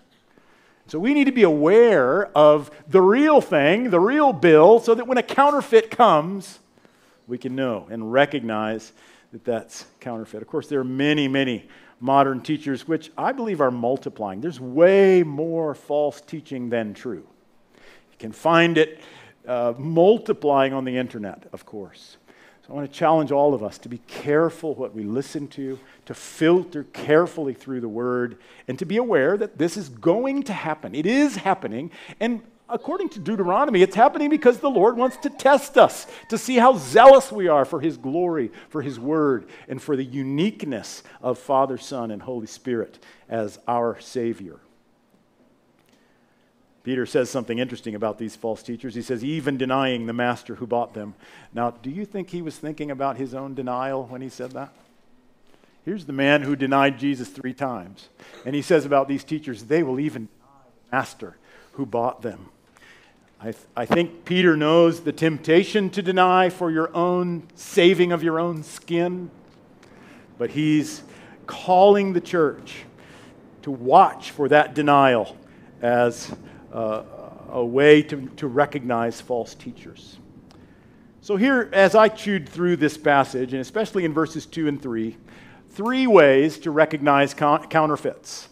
So 0.90 0.99
we 0.99 1.14
need 1.14 1.26
to 1.26 1.32
be 1.32 1.44
aware 1.44 2.37
of 2.37 2.68
the 2.88 3.00
real 3.00 3.40
thing, 3.40 3.90
the 3.90 4.00
real 4.00 4.32
bill, 4.32 4.80
so 4.80 4.92
that 4.97 5.06
when 5.06 5.18
a 5.18 5.23
counterfeit 5.23 5.88
comes, 5.88 6.59
we 7.28 7.38
can 7.38 7.54
know 7.54 7.87
and 7.92 8.12
recognize 8.12 8.90
that 9.30 9.44
that's 9.44 9.87
counterfeit. 10.00 10.42
Of 10.42 10.49
course, 10.49 10.66
there 10.66 10.80
are 10.80 10.85
many, 10.85 11.28
many 11.28 11.68
modern 12.00 12.40
teachers 12.40 12.88
which 12.88 13.12
I 13.16 13.30
believe 13.30 13.61
are 13.61 13.70
multiplying. 13.70 14.40
There's 14.40 14.59
way 14.59 15.23
more 15.23 15.76
false 15.76 16.20
teaching 16.20 16.70
than 16.70 16.92
true. 16.92 17.25
You 17.76 18.18
can 18.18 18.32
find 18.32 18.76
it 18.76 19.00
uh, 19.47 19.75
multiplying 19.78 20.73
on 20.73 20.85
the 20.85 20.97
internet, 20.97 21.47
of 21.52 21.64
course. 21.64 22.16
I 22.71 22.73
want 22.73 22.91
to 22.91 22.97
challenge 22.97 23.33
all 23.33 23.53
of 23.53 23.65
us 23.65 23.79
to 23.79 23.89
be 23.89 23.99
careful 24.07 24.77
what 24.77 24.95
we 24.95 25.03
listen 25.03 25.49
to, 25.49 25.77
to 26.07 26.15
filter 26.15 26.85
carefully 26.93 27.53
through 27.53 27.81
the 27.81 27.89
word, 27.89 28.39
and 28.69 28.79
to 28.79 28.85
be 28.85 28.97
aware 28.97 29.37
that 29.37 29.59
this 29.59 29.77
is 29.77 29.89
going 29.89 30.45
to 30.45 30.53
happen. 30.53 30.95
It 30.95 31.05
is 31.05 31.35
happening. 31.35 31.91
And 32.21 32.43
according 32.69 33.09
to 33.11 33.19
Deuteronomy, 33.19 33.83
it's 33.83 33.97
happening 33.97 34.31
because 34.31 34.61
the 34.61 34.71
Lord 34.71 34.97
wants 34.97 35.17
to 35.17 35.31
test 35.31 35.77
us, 35.77 36.07
to 36.29 36.39
see 36.39 36.59
how 36.59 36.77
zealous 36.77 37.33
we 37.33 37.49
are 37.49 37.65
for 37.65 37.81
His 37.81 37.97
glory, 37.97 38.53
for 38.69 38.83
His 38.83 39.00
word, 39.00 39.49
and 39.69 39.83
for 39.83 39.97
the 39.97 40.05
uniqueness 40.05 41.03
of 41.21 41.41
Father, 41.41 41.77
Son, 41.77 42.12
and 42.12 42.23
Holy 42.23 42.47
Spirit 42.47 43.00
as 43.29 43.59
our 43.67 43.99
Savior. 43.99 44.61
Peter 46.90 47.06
says 47.06 47.30
something 47.30 47.61
interesting 47.61 47.94
about 47.94 48.18
these 48.18 48.35
false 48.35 48.64
teachers. 48.64 48.97
He 48.97 49.02
says, 49.02 49.23
even 49.23 49.56
denying 49.56 50.06
the 50.06 50.12
master 50.12 50.56
who 50.56 50.66
bought 50.66 50.92
them. 50.92 51.14
Now, 51.54 51.70
do 51.70 51.88
you 51.88 52.04
think 52.04 52.30
he 52.30 52.42
was 52.42 52.56
thinking 52.56 52.90
about 52.90 53.16
his 53.16 53.32
own 53.32 53.54
denial 53.54 54.06
when 54.06 54.20
he 54.20 54.28
said 54.28 54.50
that? 54.54 54.73
Here's 55.85 56.06
the 56.06 56.12
man 56.12 56.42
who 56.42 56.56
denied 56.56 56.99
Jesus 56.99 57.28
three 57.28 57.54
times. 57.54 58.09
And 58.44 58.56
he 58.56 58.61
says 58.61 58.85
about 58.85 59.06
these 59.06 59.23
teachers, 59.23 59.62
they 59.62 59.85
will 59.85 60.00
even 60.00 60.26
deny 60.26 60.62
the 60.64 60.97
master 60.97 61.37
who 61.75 61.87
bought 61.87 62.23
them. 62.23 62.49
I, 63.38 63.52
th- 63.52 63.64
I 63.76 63.87
think 63.87 64.25
Peter 64.25 64.56
knows 64.56 65.02
the 65.02 65.12
temptation 65.12 65.90
to 65.90 66.02
deny 66.02 66.49
for 66.49 66.73
your 66.73 66.92
own 66.92 67.47
saving 67.54 68.11
of 68.11 68.25
your 68.25 68.40
own 68.40 68.64
skin, 68.64 69.30
but 70.38 70.50
he's 70.50 71.04
calling 71.47 72.14
the 72.14 72.20
church 72.20 72.82
to 73.62 73.70
watch 73.70 74.32
for 74.32 74.49
that 74.49 74.75
denial 74.75 75.37
as 75.80 76.35
uh, 76.73 77.03
a 77.50 77.65
way 77.65 78.03
to, 78.03 78.29
to 78.37 78.47
recognize 78.47 79.21
false 79.21 79.55
teachers. 79.55 80.19
So, 81.23 81.37
here, 81.37 81.69
as 81.73 81.95
I 81.95 82.09
chewed 82.09 82.49
through 82.49 82.77
this 82.77 82.97
passage, 82.97 83.53
and 83.53 83.61
especially 83.61 84.05
in 84.05 84.15
verses 84.15 84.47
2 84.47 84.69
and 84.69 84.81
3, 84.81 85.17
three 85.71 86.07
ways 86.07 86.59
to 86.61 86.71
recognize 86.71 87.35
counterfeits. 87.35 88.49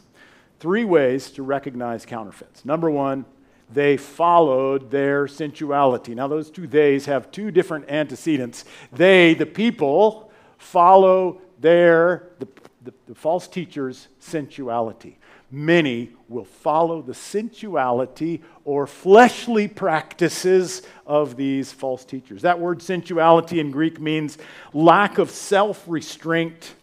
Three 0.61 0.85
ways 0.85 1.31
to 1.33 1.43
recognize 1.43 2.05
counterfeits. 2.05 2.65
Number 2.65 2.91
one, 2.91 3.25
they 3.73 3.97
followed 3.97 4.91
their 4.91 5.27
sensuality. 5.27 6.15
Now, 6.15 6.27
those 6.27 6.51
two 6.51 6.67
theys 6.67 7.07
have 7.07 7.31
two 7.31 7.51
different 7.51 7.89
antecedents. 7.89 8.65
They, 8.93 9.35
the 9.35 9.47
people, 9.47 10.31
follow 10.57 11.41
their, 11.61 12.31
the, 12.39 12.49
the, 12.83 12.95
the 13.07 13.15
false 13.15 13.47
teacher's 13.47 14.09
sensuality 14.19 15.18
many 15.51 16.11
will 16.29 16.45
follow 16.45 17.01
the 17.03 17.15
sensuality 17.15 18.43
or 18.65 18.87
fleshly 18.87 19.67
practices 19.67 20.83
of 21.07 21.37
these 21.37 21.73
false 21.73 22.05
teachers. 22.05 22.43
That 22.43 22.61
word 22.61 22.83
sensuality 22.83 23.61
in 23.61 23.71
Greek 23.71 24.01
means 24.01 24.39
lack 24.73 25.19
of 25.19 25.31
self 25.31 25.83
restraint, 25.87 26.75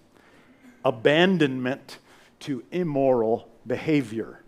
abandonment 0.83 1.99
to 2.41 2.63
immoral 2.71 3.49
behavior. 3.67 4.41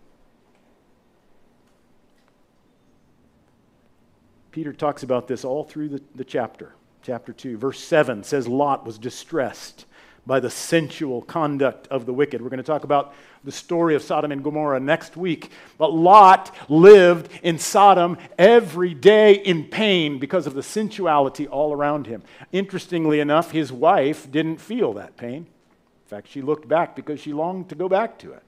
Peter 4.50 4.72
talks 4.72 5.02
about 5.02 5.28
this 5.28 5.44
all 5.44 5.62
through 5.62 5.88
the, 5.88 6.02
the 6.16 6.24
chapter 6.24 6.72
chapter 7.02 7.32
2. 7.32 7.56
Verse 7.56 7.78
7 7.80 8.24
says 8.24 8.48
Lot 8.48 8.84
was 8.84 8.98
distressed 8.98 9.86
by 10.28 10.38
the 10.40 10.50
sensual 10.50 11.22
conduct 11.22 11.88
of 11.88 12.04
the 12.04 12.12
wicked. 12.12 12.42
We're 12.42 12.50
going 12.50 12.58
to 12.58 12.62
talk 12.62 12.84
about 12.84 13.14
the 13.44 13.50
story 13.50 13.94
of 13.94 14.02
Sodom 14.02 14.30
and 14.30 14.44
Gomorrah 14.44 14.78
next 14.78 15.16
week. 15.16 15.50
But 15.78 15.94
Lot 15.94 16.54
lived 16.68 17.30
in 17.42 17.58
Sodom 17.58 18.18
every 18.38 18.92
day 18.92 19.36
in 19.36 19.64
pain 19.64 20.18
because 20.18 20.46
of 20.46 20.52
the 20.52 20.62
sensuality 20.62 21.48
all 21.48 21.72
around 21.72 22.06
him. 22.06 22.22
Interestingly 22.52 23.20
enough, 23.20 23.52
his 23.52 23.72
wife 23.72 24.30
didn't 24.30 24.58
feel 24.58 24.92
that 24.92 25.16
pain. 25.16 25.46
In 25.46 26.08
fact, 26.08 26.28
she 26.28 26.42
looked 26.42 26.68
back 26.68 26.94
because 26.94 27.18
she 27.18 27.32
longed 27.32 27.70
to 27.70 27.74
go 27.74 27.88
back 27.88 28.18
to 28.18 28.34
it. 28.34 28.42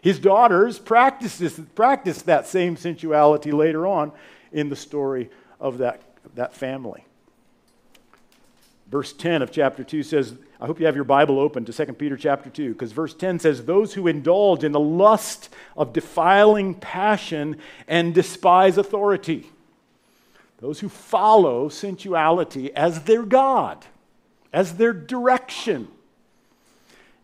His 0.00 0.18
daughters 0.18 0.78
practiced, 0.78 1.38
that 1.38 2.46
same 2.46 2.78
sensuality 2.78 3.52
later 3.52 3.86
on 3.86 4.12
in 4.52 4.70
the 4.70 4.76
story 4.76 5.28
of 5.60 5.76
that, 5.78 6.00
that 6.34 6.54
family. 6.54 7.04
Verse 8.90 9.12
10 9.12 9.40
of 9.42 9.52
chapter 9.52 9.84
2 9.84 10.02
says, 10.02 10.34
I 10.60 10.66
hope 10.66 10.80
you 10.80 10.86
have 10.86 10.96
your 10.96 11.04
Bible 11.04 11.38
open 11.38 11.64
to 11.64 11.72
2 11.72 11.92
Peter 11.92 12.16
chapter 12.16 12.50
2, 12.50 12.72
because 12.72 12.90
verse 12.90 13.14
10 13.14 13.38
says, 13.38 13.64
Those 13.64 13.94
who 13.94 14.08
indulge 14.08 14.64
in 14.64 14.72
the 14.72 14.80
lust 14.80 15.48
of 15.76 15.92
defiling 15.92 16.74
passion 16.74 17.58
and 17.86 18.12
despise 18.12 18.76
authority, 18.76 19.48
those 20.58 20.80
who 20.80 20.88
follow 20.88 21.68
sensuality 21.68 22.74
as 22.74 23.04
their 23.04 23.22
God, 23.22 23.86
as 24.52 24.74
their 24.74 24.92
direction. 24.92 25.86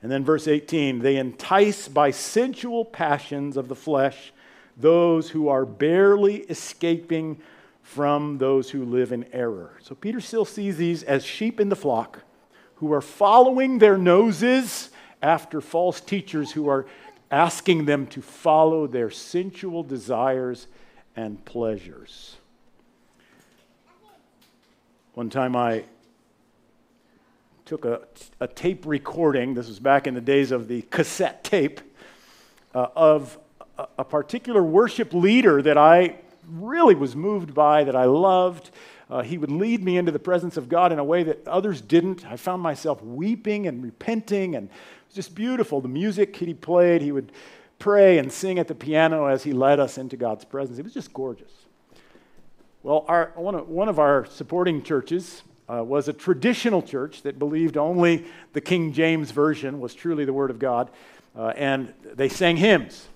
And 0.03 0.13
then 0.13 0.25
verse 0.25 0.47
18, 0.47 1.01
they 1.01 1.17
entice 1.17 1.89
by 1.89 2.13
sensual 2.13 2.85
passions 2.85 3.57
of 3.57 3.67
the 3.67 3.75
flesh 3.75 4.33
those 4.77 5.31
who 5.31 5.49
are 5.49 5.65
barely 5.65 6.41
escaping 6.43 7.41
from 7.87 8.37
those 8.39 8.69
who 8.69 8.85
live 8.85 9.13
in 9.13 9.25
error. 9.33 9.71
So 9.81 9.95
Peter 9.95 10.21
still 10.21 10.45
sees 10.45 10.77
these 10.77 11.05
as 11.05 11.25
sheep 11.25 11.61
in 11.61 11.69
the 11.69 11.77
flock 11.77 12.19
who 12.75 12.93
are 12.93 13.01
following 13.01 13.79
their 13.79 13.97
noses 13.97 14.91
after 15.23 15.61
false 15.61 16.01
teachers 16.01 16.51
who 16.51 16.69
are 16.69 16.85
asking 17.31 17.85
them 17.85 18.09
to 18.09 18.21
follow 18.21 18.89
their 18.89 19.09
sensual 19.09 19.85
desires 19.85 20.67
and 21.15 21.43
pleasures. 21.45 22.37
One 25.15 25.31
time 25.31 25.55
I 25.55 25.85
took 27.67 27.85
a, 27.85 28.01
a 28.41 28.49
tape 28.49 28.85
recording, 28.85 29.55
this 29.55 29.69
was 29.69 29.79
back 29.79 30.09
in 30.09 30.15
the 30.15 30.21
days 30.21 30.51
of 30.51 30.67
the 30.67 30.83
cassette 30.91 31.45
tape, 31.45 31.81
uh, 32.75 32.89
of 32.97 33.39
a, 33.79 33.87
a 33.99 34.05
particular 34.05 34.63
worship 34.63 35.15
leader 35.15 35.63
that 35.63 35.79
I 35.79 36.17
really 36.49 36.95
was 36.95 37.17
moved 37.17 37.55
by, 37.55 37.85
that 37.85 37.97
I 37.97 38.05
loved. 38.05 38.71
Uh, 39.09 39.23
he 39.23 39.39
would 39.39 39.51
lead 39.51 39.85
me 39.85 39.99
into 39.99 40.13
the 40.13 40.19
presence 40.19 40.57
of 40.57 40.69
God 40.69 40.93
in 40.93 40.99
a 40.99 41.05
way 41.05 41.23
that 41.23 41.47
others 41.47 41.81
didn't. 41.81 42.27
I 42.27 42.37
found 42.37 42.63
myself 42.63 43.03
weeping 43.03 43.67
and 43.67 43.83
repenting, 43.83 44.57
and 44.57 44.69
it 44.69 44.73
was 45.09 45.15
just 45.15 45.35
beautiful. 45.35 45.81
The 45.81 45.89
music 45.89 46.35
he 46.37 46.55
played, 46.55 47.03
he 47.03 47.13
would 47.13 47.33
pray 47.79 48.19
and 48.19 48.33
sing 48.33 48.59
at 48.59 48.69
the 48.69 48.75
piano 48.75 49.27
as 49.27 49.45
he 49.45 49.53
led 49.53 49.79
us 49.79 49.99
into 49.99 50.17
God's 50.17 50.45
presence. 50.45 50.79
It 50.79 50.85
was 50.85 50.95
just 50.95 51.13
gorgeous. 51.13 51.53
Well, 52.83 53.05
our, 53.09 53.33
one, 53.35 53.55
of, 53.55 53.69
one 53.69 53.89
of 53.89 53.99
our 53.99 54.27
supporting 54.27 54.83
churches 54.83 55.43
uh, 55.69 55.83
was 55.83 56.09
a 56.09 56.13
traditional 56.13 56.83
church 56.83 57.23
that 57.23 57.39
believed 57.39 57.77
only 57.77 58.25
the 58.53 58.61
King 58.61 58.93
James 58.93 59.31
Version 59.31 59.81
was 59.81 59.95
truly 59.95 60.25
the 60.25 60.33
Word 60.33 60.51
of 60.51 60.59
God, 60.59 60.91
uh, 61.37 61.53
and 61.57 61.93
they 62.15 62.29
sang 62.29 62.57
hymns. 62.57 63.09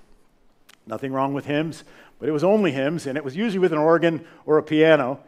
Nothing 0.86 1.12
wrong 1.12 1.34
with 1.34 1.46
hymns, 1.46 1.84
but 2.20 2.28
it 2.28 2.32
was 2.32 2.44
only 2.44 2.70
hymns, 2.70 3.06
and 3.06 3.16
it 3.16 3.24
was 3.24 3.34
usually 3.34 3.58
with 3.58 3.72
an 3.72 3.78
organ 3.78 4.24
or 4.44 4.58
a 4.58 4.62
piano. 4.62 5.18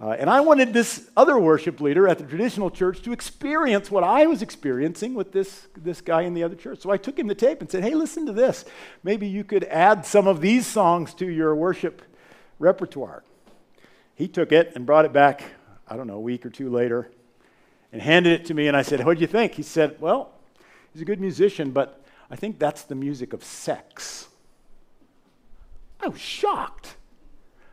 Uh, 0.00 0.10
and 0.10 0.30
I 0.30 0.40
wanted 0.40 0.72
this 0.72 1.10
other 1.16 1.38
worship 1.38 1.80
leader 1.80 2.06
at 2.06 2.18
the 2.18 2.24
traditional 2.24 2.70
church 2.70 3.02
to 3.02 3.12
experience 3.12 3.90
what 3.90 4.04
I 4.04 4.26
was 4.26 4.42
experiencing 4.42 5.14
with 5.14 5.32
this, 5.32 5.66
this 5.76 6.00
guy 6.00 6.22
in 6.22 6.34
the 6.34 6.44
other 6.44 6.54
church. 6.54 6.80
So 6.80 6.90
I 6.90 6.98
took 6.98 7.18
him 7.18 7.26
the 7.26 7.34
tape 7.34 7.60
and 7.60 7.70
said, 7.70 7.82
Hey, 7.82 7.94
listen 7.94 8.26
to 8.26 8.32
this. 8.32 8.64
Maybe 9.02 9.26
you 9.26 9.42
could 9.42 9.64
add 9.64 10.06
some 10.06 10.28
of 10.28 10.40
these 10.40 10.66
songs 10.66 11.14
to 11.14 11.26
your 11.26 11.54
worship 11.54 12.02
repertoire. 12.58 13.24
He 14.14 14.28
took 14.28 14.52
it 14.52 14.72
and 14.74 14.86
brought 14.86 15.06
it 15.06 15.12
back, 15.14 15.42
I 15.88 15.96
don't 15.96 16.06
know, 16.06 16.16
a 16.16 16.20
week 16.20 16.44
or 16.44 16.50
two 16.50 16.70
later, 16.70 17.10
and 17.90 18.00
handed 18.00 18.32
it 18.40 18.46
to 18.46 18.54
me. 18.54 18.68
And 18.68 18.76
I 18.76 18.82
said, 18.82 19.04
What 19.04 19.16
do 19.16 19.20
you 19.22 19.26
think? 19.26 19.54
He 19.54 19.62
said, 19.62 19.96
Well, 19.98 20.30
he's 20.92 21.02
a 21.02 21.06
good 21.06 21.20
musician, 21.20 21.70
but 21.70 22.04
I 22.30 22.36
think 22.36 22.58
that's 22.58 22.82
the 22.82 22.94
music 22.94 23.32
of 23.32 23.42
sex. 23.42 24.28
I 26.00 26.08
was 26.08 26.20
shocked. 26.20 26.96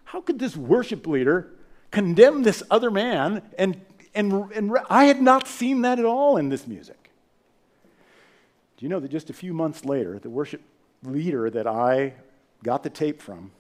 How 0.06 0.22
could 0.22 0.40
this 0.40 0.56
worship 0.56 1.08
leader 1.08 1.52
condemn 1.92 2.44
this 2.44 2.64
other 2.70 2.92
man? 2.92 3.42
And, 3.58 3.82
and, 4.14 4.52
and 4.54 4.78
I 4.90 5.06
had 5.06 5.22
not 5.22 5.48
seen 5.48 5.82
that 5.82 6.00
at 6.00 6.06
all 6.06 6.38
in 6.38 6.50
this 6.50 6.68
music. 6.68 7.10
Do 8.78 8.86
you 8.86 8.90
know 8.90 9.00
that 9.00 9.12
just 9.12 9.30
a 9.30 9.34
few 9.34 9.54
months 9.54 9.86
later, 9.86 10.20
the 10.20 10.30
worship 10.30 10.62
leader 11.04 11.50
that 11.50 11.68
I 11.68 12.14
got 12.64 12.84
the 12.84 12.90
tape 12.90 13.22
from 13.22 13.52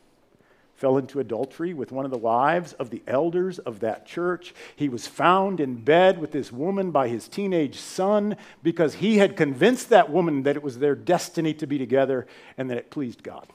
fell 0.76 0.98
into 0.98 1.20
adultery 1.20 1.74
with 1.74 1.92
one 1.92 2.04
of 2.04 2.12
the 2.12 2.18
wives 2.18 2.74
of 2.74 2.90
the 2.90 3.02
elders 3.08 3.60
of 3.60 3.80
that 3.80 4.06
church. 4.06 4.54
He 4.76 4.90
was 4.90 5.08
found 5.08 5.60
in 5.60 5.76
bed 5.76 6.20
with 6.20 6.32
this 6.32 6.52
woman 6.52 6.92
by 6.92 7.08
his 7.08 7.28
teenage 7.28 7.78
son 7.78 8.36
because 8.64 8.96
he 8.96 9.18
had 9.18 9.38
convinced 9.38 9.90
that 9.90 10.10
woman 10.10 10.44
that 10.44 10.56
it 10.56 10.64
was 10.64 10.80
their 10.80 10.96
destiny 10.96 11.54
to 11.54 11.68
be 11.68 11.78
together 11.78 12.28
and 12.58 12.70
that 12.70 12.78
it 12.78 12.92
pleased 12.92 13.24
God. 13.24 13.48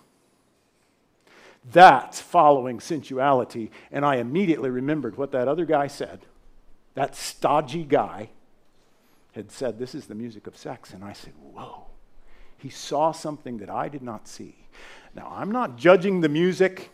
That's 1.71 2.21
following 2.21 2.81
sensuality. 2.81 3.71
And 3.91 4.05
I 4.05 4.17
immediately 4.17 4.71
remembered 4.71 5.17
what 5.17 5.33
that 5.33 5.49
other 5.49 5.65
guy 5.65 5.87
said. 5.87 6.21
That 6.95 7.15
stodgy 7.15 7.85
guy 7.85 8.31
had 9.33 9.51
said, 9.51 9.79
This 9.79 9.95
is 9.95 10.07
the 10.07 10.15
music 10.15 10.47
of 10.47 10.57
sex. 10.57 10.93
And 10.93 11.05
I 11.05 11.13
said, 11.13 11.35
Whoa. 11.41 11.87
He 12.57 12.71
saw 12.71 13.13
something 13.13 13.59
that 13.59 13.71
I 13.71 13.89
did 13.89 14.03
not 14.03 14.27
see. 14.27 14.57
Now, 15.15 15.33
I'm 15.35 15.51
not 15.51 15.77
judging 15.77 16.21
the 16.21 16.29
music, 16.29 16.91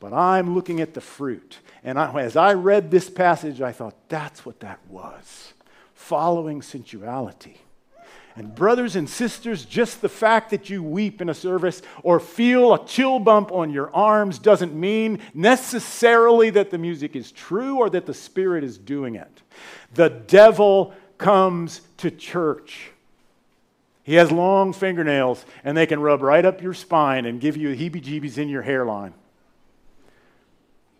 but 0.00 0.12
I'm 0.12 0.54
looking 0.54 0.80
at 0.80 0.94
the 0.94 1.00
fruit. 1.00 1.58
And 1.84 1.98
I, 1.98 2.20
as 2.22 2.36
I 2.36 2.54
read 2.54 2.90
this 2.90 3.08
passage, 3.08 3.60
I 3.60 3.72
thought, 3.72 4.08
That's 4.08 4.44
what 4.44 4.60
that 4.60 4.80
was 4.88 5.52
following 5.94 6.62
sensuality. 6.62 7.60
And, 8.40 8.54
brothers 8.54 8.96
and 8.96 9.06
sisters, 9.06 9.66
just 9.66 10.00
the 10.00 10.08
fact 10.08 10.48
that 10.48 10.70
you 10.70 10.82
weep 10.82 11.20
in 11.20 11.28
a 11.28 11.34
service 11.34 11.82
or 12.02 12.18
feel 12.18 12.72
a 12.72 12.86
chill 12.86 13.18
bump 13.18 13.52
on 13.52 13.70
your 13.70 13.94
arms 13.94 14.38
doesn't 14.38 14.74
mean 14.74 15.18
necessarily 15.34 16.48
that 16.48 16.70
the 16.70 16.78
music 16.78 17.14
is 17.14 17.32
true 17.32 17.76
or 17.76 17.90
that 17.90 18.06
the 18.06 18.14
Spirit 18.14 18.64
is 18.64 18.78
doing 18.78 19.14
it. 19.14 19.42
The 19.92 20.08
devil 20.08 20.94
comes 21.18 21.82
to 21.98 22.10
church. 22.10 22.92
He 24.04 24.14
has 24.14 24.32
long 24.32 24.72
fingernails, 24.72 25.44
and 25.62 25.76
they 25.76 25.84
can 25.84 26.00
rub 26.00 26.22
right 26.22 26.46
up 26.46 26.62
your 26.62 26.72
spine 26.72 27.26
and 27.26 27.42
give 27.42 27.58
you 27.58 27.76
heebie 27.76 28.02
jeebies 28.02 28.38
in 28.38 28.48
your 28.48 28.62
hairline. 28.62 29.12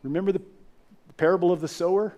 Remember 0.03 0.31
the 0.31 0.43
parable 1.17 1.53
of 1.53 1.63
the 1.63 1.69
sower? 1.69 2.15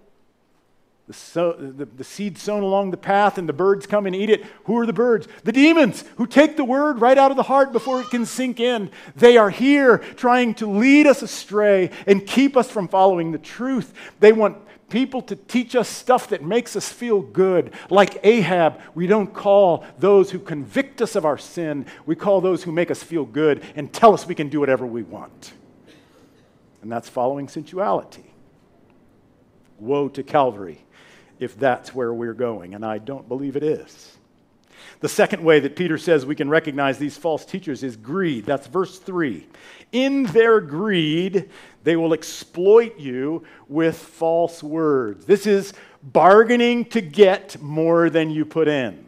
The, 1.08 1.12
so, 1.12 1.52
the, 1.52 1.84
the, 1.84 2.04
seed 2.04 2.38
sown 2.38 2.62
along 2.62 2.92
the 2.92 2.96
path 2.96 3.36
and 3.36 3.48
the 3.48 3.52
birds 3.52 3.88
come 3.88 4.06
and 4.06 4.14
eat 4.14 4.30
it. 4.30 4.44
Who 4.64 4.78
are 4.78 4.86
the 4.86 4.92
birds? 4.92 5.26
The 5.42 5.50
demons 5.50 6.04
who 6.16 6.28
take 6.28 6.56
the 6.56 6.64
word 6.64 7.00
right 7.00 7.18
out 7.18 7.32
of 7.32 7.36
the 7.36 7.42
heart 7.42 7.72
before 7.72 8.00
it 8.00 8.10
can 8.10 8.24
sink 8.24 8.60
in. 8.60 8.88
They 9.16 9.36
are 9.36 9.50
here 9.50 9.98
trying 9.98 10.54
to 10.54 10.66
lead 10.66 11.08
us 11.08 11.22
astray 11.22 11.90
and 12.06 12.24
keep 12.24 12.56
us 12.56 12.70
from 12.70 12.86
following 12.86 13.32
the 13.32 13.38
truth. 13.38 13.92
They 14.20 14.32
want 14.32 14.58
people 14.90 15.22
to 15.22 15.34
teach 15.34 15.74
us 15.74 15.88
stuff 15.88 16.28
that 16.28 16.44
makes 16.44 16.76
us 16.76 16.88
feel 16.88 17.20
good. 17.20 17.72
Like 17.90 18.20
Ahab, 18.24 18.80
we 18.94 19.08
don't 19.08 19.34
call 19.34 19.84
those 19.98 20.30
who 20.30 20.38
convict 20.38 21.02
us 21.02 21.16
of 21.16 21.24
our 21.24 21.38
sin, 21.38 21.86
we 22.06 22.14
call 22.14 22.40
those 22.40 22.62
who 22.62 22.70
make 22.70 22.92
us 22.92 23.02
feel 23.02 23.24
good 23.24 23.64
and 23.74 23.92
tell 23.92 24.14
us 24.14 24.26
we 24.26 24.36
can 24.36 24.48
do 24.48 24.60
whatever 24.60 24.86
we 24.86 25.02
want. 25.02 25.52
And 26.82 26.92
that's 26.92 27.08
following 27.08 27.48
sensuality. 27.48 28.32
Woe 29.78 30.08
to 30.10 30.22
Calvary 30.22 30.84
if 31.38 31.58
that's 31.58 31.94
where 31.94 32.12
we're 32.12 32.34
going, 32.34 32.74
and 32.74 32.84
I 32.84 32.98
don't 32.98 33.28
believe 33.28 33.56
it 33.56 33.62
is. 33.62 34.16
The 35.00 35.08
second 35.08 35.42
way 35.42 35.58
that 35.60 35.74
Peter 35.74 35.98
says 35.98 36.24
we 36.24 36.36
can 36.36 36.48
recognize 36.48 36.96
these 36.96 37.16
false 37.16 37.44
teachers 37.44 37.82
is 37.82 37.96
greed. 37.96 38.46
That's 38.46 38.68
verse 38.68 38.98
3. 38.98 39.46
In 39.90 40.24
their 40.24 40.60
greed, 40.60 41.50
they 41.82 41.96
will 41.96 42.12
exploit 42.12 42.98
you 42.98 43.44
with 43.68 43.96
false 43.96 44.62
words. 44.62 45.26
This 45.26 45.46
is 45.46 45.74
bargaining 46.02 46.84
to 46.86 47.00
get 47.00 47.60
more 47.60 48.10
than 48.10 48.30
you 48.30 48.44
put 48.44 48.68
in. 48.68 49.04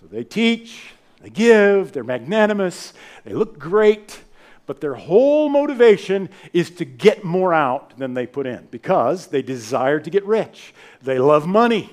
So 0.00 0.06
they 0.06 0.24
teach, 0.24 0.92
they 1.20 1.30
give, 1.30 1.92
they're 1.92 2.02
magnanimous, 2.02 2.94
they 3.24 3.34
look 3.34 3.58
great, 3.58 4.23
but 4.66 4.80
their 4.80 4.94
whole 4.94 5.48
motivation 5.48 6.28
is 6.52 6.70
to 6.70 6.84
get 6.84 7.24
more 7.24 7.52
out 7.52 7.98
than 7.98 8.14
they 8.14 8.26
put 8.26 8.46
in 8.46 8.66
because 8.70 9.26
they 9.28 9.42
desire 9.42 10.00
to 10.00 10.10
get 10.10 10.24
rich. 10.24 10.74
They 11.02 11.18
love 11.18 11.46
money. 11.46 11.90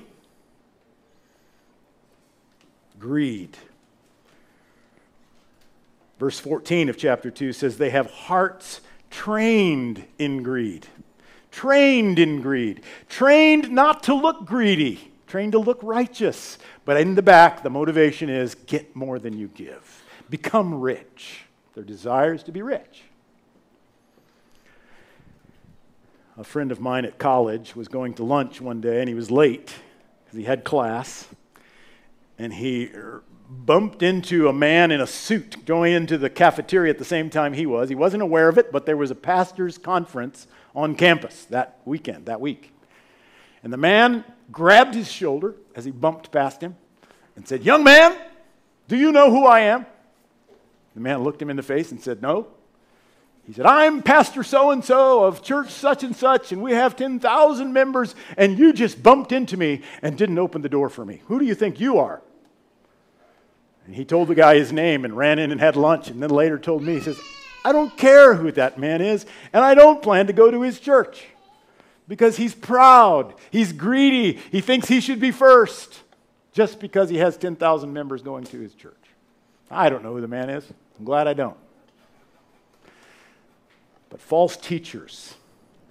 Greed. 2.98 3.56
Verse 6.18 6.38
14 6.38 6.88
of 6.88 6.96
chapter 6.96 7.30
2 7.30 7.52
says, 7.52 7.76
They 7.76 7.90
have 7.90 8.10
hearts 8.10 8.80
trained 9.10 10.04
in 10.18 10.42
greed 10.42 10.86
trained 11.52 12.18
in 12.18 12.40
greed, 12.40 12.82
trained 13.08 13.70
not 13.70 14.02
to 14.04 14.14
look 14.14 14.44
greedy, 14.44 15.12
trained 15.28 15.52
to 15.52 15.58
look 15.58 15.78
righteous. 15.82 16.58
But 16.84 16.96
in 16.96 17.14
the 17.14 17.22
back, 17.22 17.62
the 17.62 17.70
motivation 17.70 18.28
is 18.28 18.56
get 18.56 18.96
more 18.96 19.20
than 19.20 19.38
you 19.38 19.48
give, 19.48 20.02
become 20.28 20.80
rich. 20.80 21.41
Their 21.74 21.84
desire 21.84 22.34
is 22.34 22.42
to 22.44 22.52
be 22.52 22.62
rich. 22.62 23.02
A 26.36 26.44
friend 26.44 26.72
of 26.72 26.80
mine 26.80 27.04
at 27.04 27.18
college 27.18 27.76
was 27.76 27.88
going 27.88 28.14
to 28.14 28.24
lunch 28.24 28.60
one 28.60 28.80
day 28.80 29.00
and 29.00 29.08
he 29.08 29.14
was 29.14 29.30
late 29.30 29.74
because 30.24 30.38
he 30.38 30.44
had 30.44 30.64
class. 30.64 31.28
And 32.38 32.52
he 32.52 32.90
bumped 33.48 34.02
into 34.02 34.48
a 34.48 34.52
man 34.52 34.90
in 34.90 35.00
a 35.00 35.06
suit 35.06 35.64
going 35.66 35.92
into 35.92 36.16
the 36.16 36.30
cafeteria 36.30 36.90
at 36.90 36.98
the 36.98 37.04
same 37.04 37.28
time 37.28 37.52
he 37.52 37.66
was. 37.66 37.88
He 37.88 37.94
wasn't 37.94 38.22
aware 38.22 38.48
of 38.48 38.58
it, 38.58 38.72
but 38.72 38.86
there 38.86 38.96
was 38.96 39.10
a 39.10 39.14
pastor's 39.14 39.76
conference 39.78 40.46
on 40.74 40.94
campus 40.94 41.44
that 41.46 41.80
weekend, 41.84 42.26
that 42.26 42.40
week. 42.40 42.72
And 43.62 43.72
the 43.72 43.76
man 43.76 44.24
grabbed 44.50 44.94
his 44.94 45.10
shoulder 45.10 45.54
as 45.76 45.84
he 45.84 45.90
bumped 45.90 46.32
past 46.32 46.62
him 46.62 46.76
and 47.36 47.46
said, 47.46 47.62
Young 47.62 47.84
man, 47.84 48.16
do 48.88 48.96
you 48.96 49.12
know 49.12 49.30
who 49.30 49.44
I 49.44 49.60
am? 49.60 49.86
The 50.94 51.00
man 51.00 51.22
looked 51.22 51.40
him 51.40 51.50
in 51.50 51.56
the 51.56 51.62
face 51.62 51.90
and 51.90 52.00
said, 52.00 52.22
No. 52.22 52.48
He 53.44 53.52
said, 53.52 53.66
I'm 53.66 54.02
Pastor 54.02 54.44
so 54.44 54.70
and 54.70 54.84
so 54.84 55.24
of 55.24 55.42
church 55.42 55.70
such 55.70 56.04
and 56.04 56.14
such, 56.14 56.52
and 56.52 56.62
we 56.62 56.72
have 56.72 56.94
10,000 56.94 57.72
members, 57.72 58.14
and 58.36 58.56
you 58.56 58.72
just 58.72 59.02
bumped 59.02 59.32
into 59.32 59.56
me 59.56 59.82
and 60.00 60.16
didn't 60.16 60.38
open 60.38 60.62
the 60.62 60.68
door 60.68 60.88
for 60.88 61.04
me. 61.04 61.22
Who 61.26 61.40
do 61.40 61.44
you 61.44 61.56
think 61.56 61.80
you 61.80 61.98
are? 61.98 62.22
And 63.84 63.96
he 63.96 64.04
told 64.04 64.28
the 64.28 64.36
guy 64.36 64.54
his 64.54 64.72
name 64.72 65.04
and 65.04 65.16
ran 65.16 65.40
in 65.40 65.50
and 65.50 65.60
had 65.60 65.74
lunch, 65.74 66.08
and 66.08 66.22
then 66.22 66.30
later 66.30 66.56
told 66.56 66.84
me, 66.84 66.94
he 66.94 67.00
says, 67.00 67.20
I 67.64 67.72
don't 67.72 67.96
care 67.96 68.34
who 68.34 68.52
that 68.52 68.78
man 68.78 69.00
is, 69.00 69.26
and 69.52 69.64
I 69.64 69.74
don't 69.74 70.02
plan 70.02 70.28
to 70.28 70.32
go 70.32 70.48
to 70.48 70.62
his 70.62 70.78
church 70.78 71.24
because 72.06 72.36
he's 72.36 72.54
proud, 72.54 73.34
he's 73.50 73.72
greedy, 73.72 74.38
he 74.52 74.60
thinks 74.60 74.86
he 74.86 75.00
should 75.00 75.20
be 75.20 75.30
first 75.32 76.02
just 76.52 76.78
because 76.78 77.08
he 77.08 77.16
has 77.18 77.36
10,000 77.36 77.92
members 77.92 78.22
going 78.22 78.44
to 78.44 78.60
his 78.60 78.74
church. 78.74 78.94
I 79.70 79.88
don't 79.88 80.02
know 80.02 80.12
who 80.12 80.20
the 80.20 80.28
man 80.28 80.50
is. 80.50 80.64
I'm 80.98 81.04
glad 81.04 81.26
I 81.26 81.34
don't. 81.34 81.56
But 84.10 84.20
false 84.20 84.56
teachers 84.56 85.34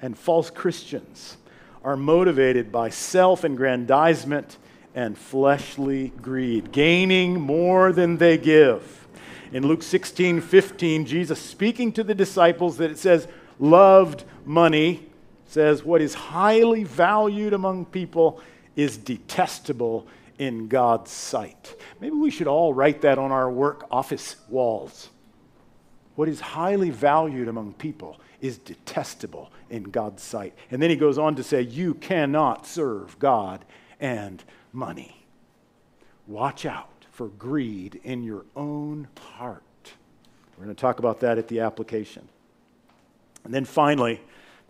and 0.02 0.18
false 0.18 0.50
Christians 0.50 1.38
are 1.84 1.98
motivated 1.98 2.72
by 2.72 2.90
self 2.90 3.44
aggrandizement 3.44 4.58
and 4.94 5.18
fleshly 5.18 6.10
greed, 6.22 6.72
gaining 6.72 7.40
more 7.40 7.92
than 7.92 8.18
they 8.18 8.38
give. 8.38 9.08
In 9.52 9.68
Luke 9.68 9.84
16 9.84 10.42
15, 10.42 11.06
Jesus 11.06 11.40
speaking 11.42 11.92
to 11.94 12.04
the 12.04 12.16
disciples 12.16 12.78
that 12.78 12.92
it 12.92 12.98
says, 12.98 13.28
loved 13.60 14.24
money, 14.46 15.08
says, 15.48 15.84
what 15.84 16.02
is 16.02 16.14
highly 16.14 16.84
valued 16.84 17.54
among 17.54 17.86
people 17.86 18.40
is 18.76 18.98
detestable 18.98 20.08
in 20.42 20.68
God's 20.68 21.12
sight. 21.12 21.76
Maybe 22.00 22.16
we 22.16 22.32
should 22.32 22.48
all 22.48 22.74
write 22.74 23.02
that 23.02 23.20
on 23.20 23.32
our 23.32 23.52
work 23.52 23.86
office 23.92 24.38
walls. 24.50 25.12
What 26.16 26.28
is 26.28 26.40
highly 26.40 26.90
valued 26.90 27.48
among 27.48 27.74
people 27.74 28.20
is 28.42 28.58
detestable 28.58 29.52
in 29.70 29.84
God's 29.84 30.24
sight. 30.24 30.56
And 30.72 30.82
then 30.82 30.90
he 30.90 30.96
goes 30.96 31.20
on 31.20 31.36
to 31.36 31.44
say, 31.44 31.62
You 31.62 31.94
cannot 31.94 32.66
serve 32.66 33.20
God 33.20 33.64
and 34.00 34.44
money. 34.74 35.28
Watch 36.26 36.66
out 36.66 37.06
for 37.12 37.28
greed 37.28 38.02
in 38.04 38.24
your 38.24 38.46
own 38.56 39.10
heart. 39.36 39.62
We're 40.58 40.66
going 40.66 40.76
to 40.76 40.82
talk 40.82 40.98
about 40.98 41.20
that 41.20 41.38
at 41.38 41.50
the 41.50 41.60
application. 41.60 42.28
And 43.44 43.54
then 43.54 43.66
finally, 43.66 44.22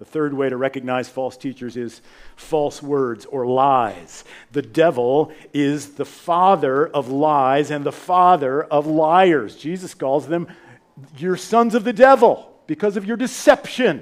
the 0.02 0.06
third 0.06 0.34
way 0.34 0.50
to 0.50 0.58
recognize 0.58 1.08
false 1.08 1.38
teachers 1.38 1.78
is 1.78 2.02
false 2.36 2.82
words 2.82 3.28
or 3.28 3.46
lies. 3.46 4.24
The 4.52 4.64
devil 4.64 5.32
is 5.54 5.92
the 5.92 6.06
father 6.06 6.88
of 6.88 7.10
lies 7.10 7.70
and 7.70 7.86
the 7.86 7.92
father 7.92 8.64
of 8.64 8.88
liars. 8.88 9.56
Jesus 9.56 9.94
calls 9.94 10.26
them 10.26 10.48
your 11.20 11.38
sons 11.38 11.76
of 11.76 11.84
the 11.84 11.94
devil 11.94 12.52
because 12.66 12.98
of 12.98 13.06
your 13.06 13.16
deception. 13.16 14.02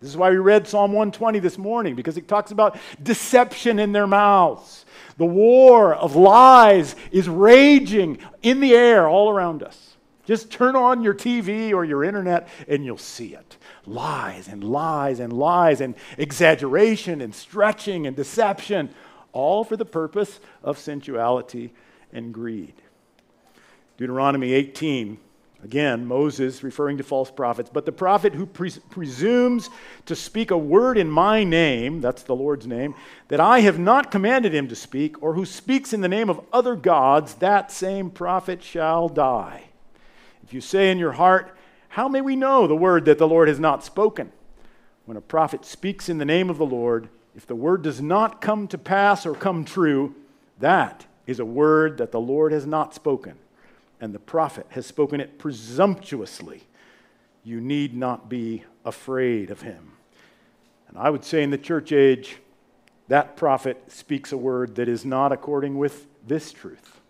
This 0.00 0.10
is 0.10 0.16
why 0.16 0.30
we 0.30 0.38
read 0.38 0.66
Psalm 0.66 0.90
120 0.90 1.38
this 1.38 1.56
morning, 1.56 1.94
because 1.94 2.16
it 2.16 2.26
talks 2.26 2.50
about 2.50 2.76
deception 3.00 3.78
in 3.78 3.92
their 3.92 4.08
mouths. 4.08 4.86
The 5.18 5.24
war 5.24 5.94
of 5.94 6.16
lies 6.16 6.96
is 7.12 7.28
raging 7.28 8.18
in 8.42 8.58
the 8.58 8.74
air 8.74 9.08
all 9.08 9.30
around 9.30 9.62
us. 9.62 9.94
Just 10.24 10.50
turn 10.50 10.76
on 10.76 11.02
your 11.02 11.14
TV 11.14 11.72
or 11.72 11.84
your 11.84 12.04
internet 12.04 12.48
and 12.68 12.84
you'll 12.84 12.98
see 12.98 13.34
it. 13.34 13.56
Lies 13.86 14.48
and 14.48 14.62
lies 14.62 15.18
and 15.18 15.32
lies 15.32 15.80
and 15.80 15.94
exaggeration 16.18 17.20
and 17.20 17.34
stretching 17.34 18.06
and 18.06 18.14
deception, 18.14 18.90
all 19.32 19.64
for 19.64 19.76
the 19.76 19.84
purpose 19.84 20.40
of 20.62 20.78
sensuality 20.78 21.72
and 22.12 22.34
greed. 22.34 22.74
Deuteronomy 23.96 24.52
18 24.52 25.18
Again, 25.62 26.06
Moses 26.06 26.62
referring 26.62 26.96
to 26.98 27.04
false 27.04 27.30
prophets. 27.30 27.68
But 27.70 27.84
the 27.84 27.92
prophet 27.92 28.34
who 28.34 28.46
pres- 28.46 28.78
presumes 28.90 29.68
to 30.06 30.16
speak 30.16 30.50
a 30.50 30.56
word 30.56 30.96
in 30.96 31.10
my 31.10 31.44
name, 31.44 32.00
that's 32.00 32.22
the 32.22 32.34
Lord's 32.34 32.66
name, 32.66 32.94
that 33.28 33.40
I 33.40 33.60
have 33.60 33.78
not 33.78 34.10
commanded 34.10 34.54
him 34.54 34.68
to 34.68 34.74
speak, 34.74 35.22
or 35.22 35.34
who 35.34 35.44
speaks 35.44 35.92
in 35.92 36.00
the 36.00 36.08
name 36.08 36.30
of 36.30 36.40
other 36.52 36.76
gods, 36.76 37.34
that 37.36 37.70
same 37.70 38.10
prophet 38.10 38.62
shall 38.62 39.08
die. 39.08 39.64
If 40.50 40.54
you 40.54 40.60
say 40.60 40.90
in 40.90 40.98
your 40.98 41.12
heart, 41.12 41.56
How 41.90 42.08
may 42.08 42.20
we 42.20 42.34
know 42.34 42.66
the 42.66 42.74
word 42.74 43.04
that 43.04 43.18
the 43.18 43.28
Lord 43.28 43.46
has 43.46 43.60
not 43.60 43.84
spoken? 43.84 44.32
When 45.04 45.16
a 45.16 45.20
prophet 45.20 45.64
speaks 45.64 46.08
in 46.08 46.18
the 46.18 46.24
name 46.24 46.50
of 46.50 46.58
the 46.58 46.66
Lord, 46.66 47.08
if 47.36 47.46
the 47.46 47.54
word 47.54 47.82
does 47.82 48.00
not 48.00 48.40
come 48.40 48.66
to 48.66 48.76
pass 48.76 49.24
or 49.24 49.36
come 49.36 49.64
true, 49.64 50.12
that 50.58 51.06
is 51.24 51.38
a 51.38 51.44
word 51.44 51.98
that 51.98 52.10
the 52.10 52.20
Lord 52.20 52.50
has 52.50 52.66
not 52.66 52.96
spoken 52.96 53.38
and 54.00 54.12
the 54.12 54.18
prophet 54.18 54.66
has 54.70 54.86
spoken 54.86 55.20
it 55.20 55.38
presumptuously, 55.38 56.64
you 57.44 57.60
need 57.60 57.96
not 57.96 58.28
be 58.28 58.64
afraid 58.84 59.52
of 59.52 59.62
him. 59.62 59.92
And 60.88 60.98
I 60.98 61.10
would 61.10 61.24
say 61.24 61.44
in 61.44 61.50
the 61.50 61.58
church 61.58 61.92
age, 61.92 62.38
that 63.06 63.36
prophet 63.36 63.84
speaks 63.86 64.32
a 64.32 64.36
word 64.36 64.74
that 64.74 64.88
is 64.88 65.04
not 65.04 65.30
according 65.30 65.78
with 65.78 66.08
this 66.26 66.52
truth. 66.52 67.00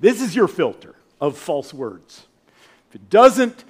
This 0.00 0.20
is 0.20 0.34
your 0.34 0.48
filter 0.48 0.96
of 1.20 1.36
false 1.36 1.74
words. 1.74 2.26
If 2.88 2.96
it 2.96 3.10
doesn't 3.10 3.64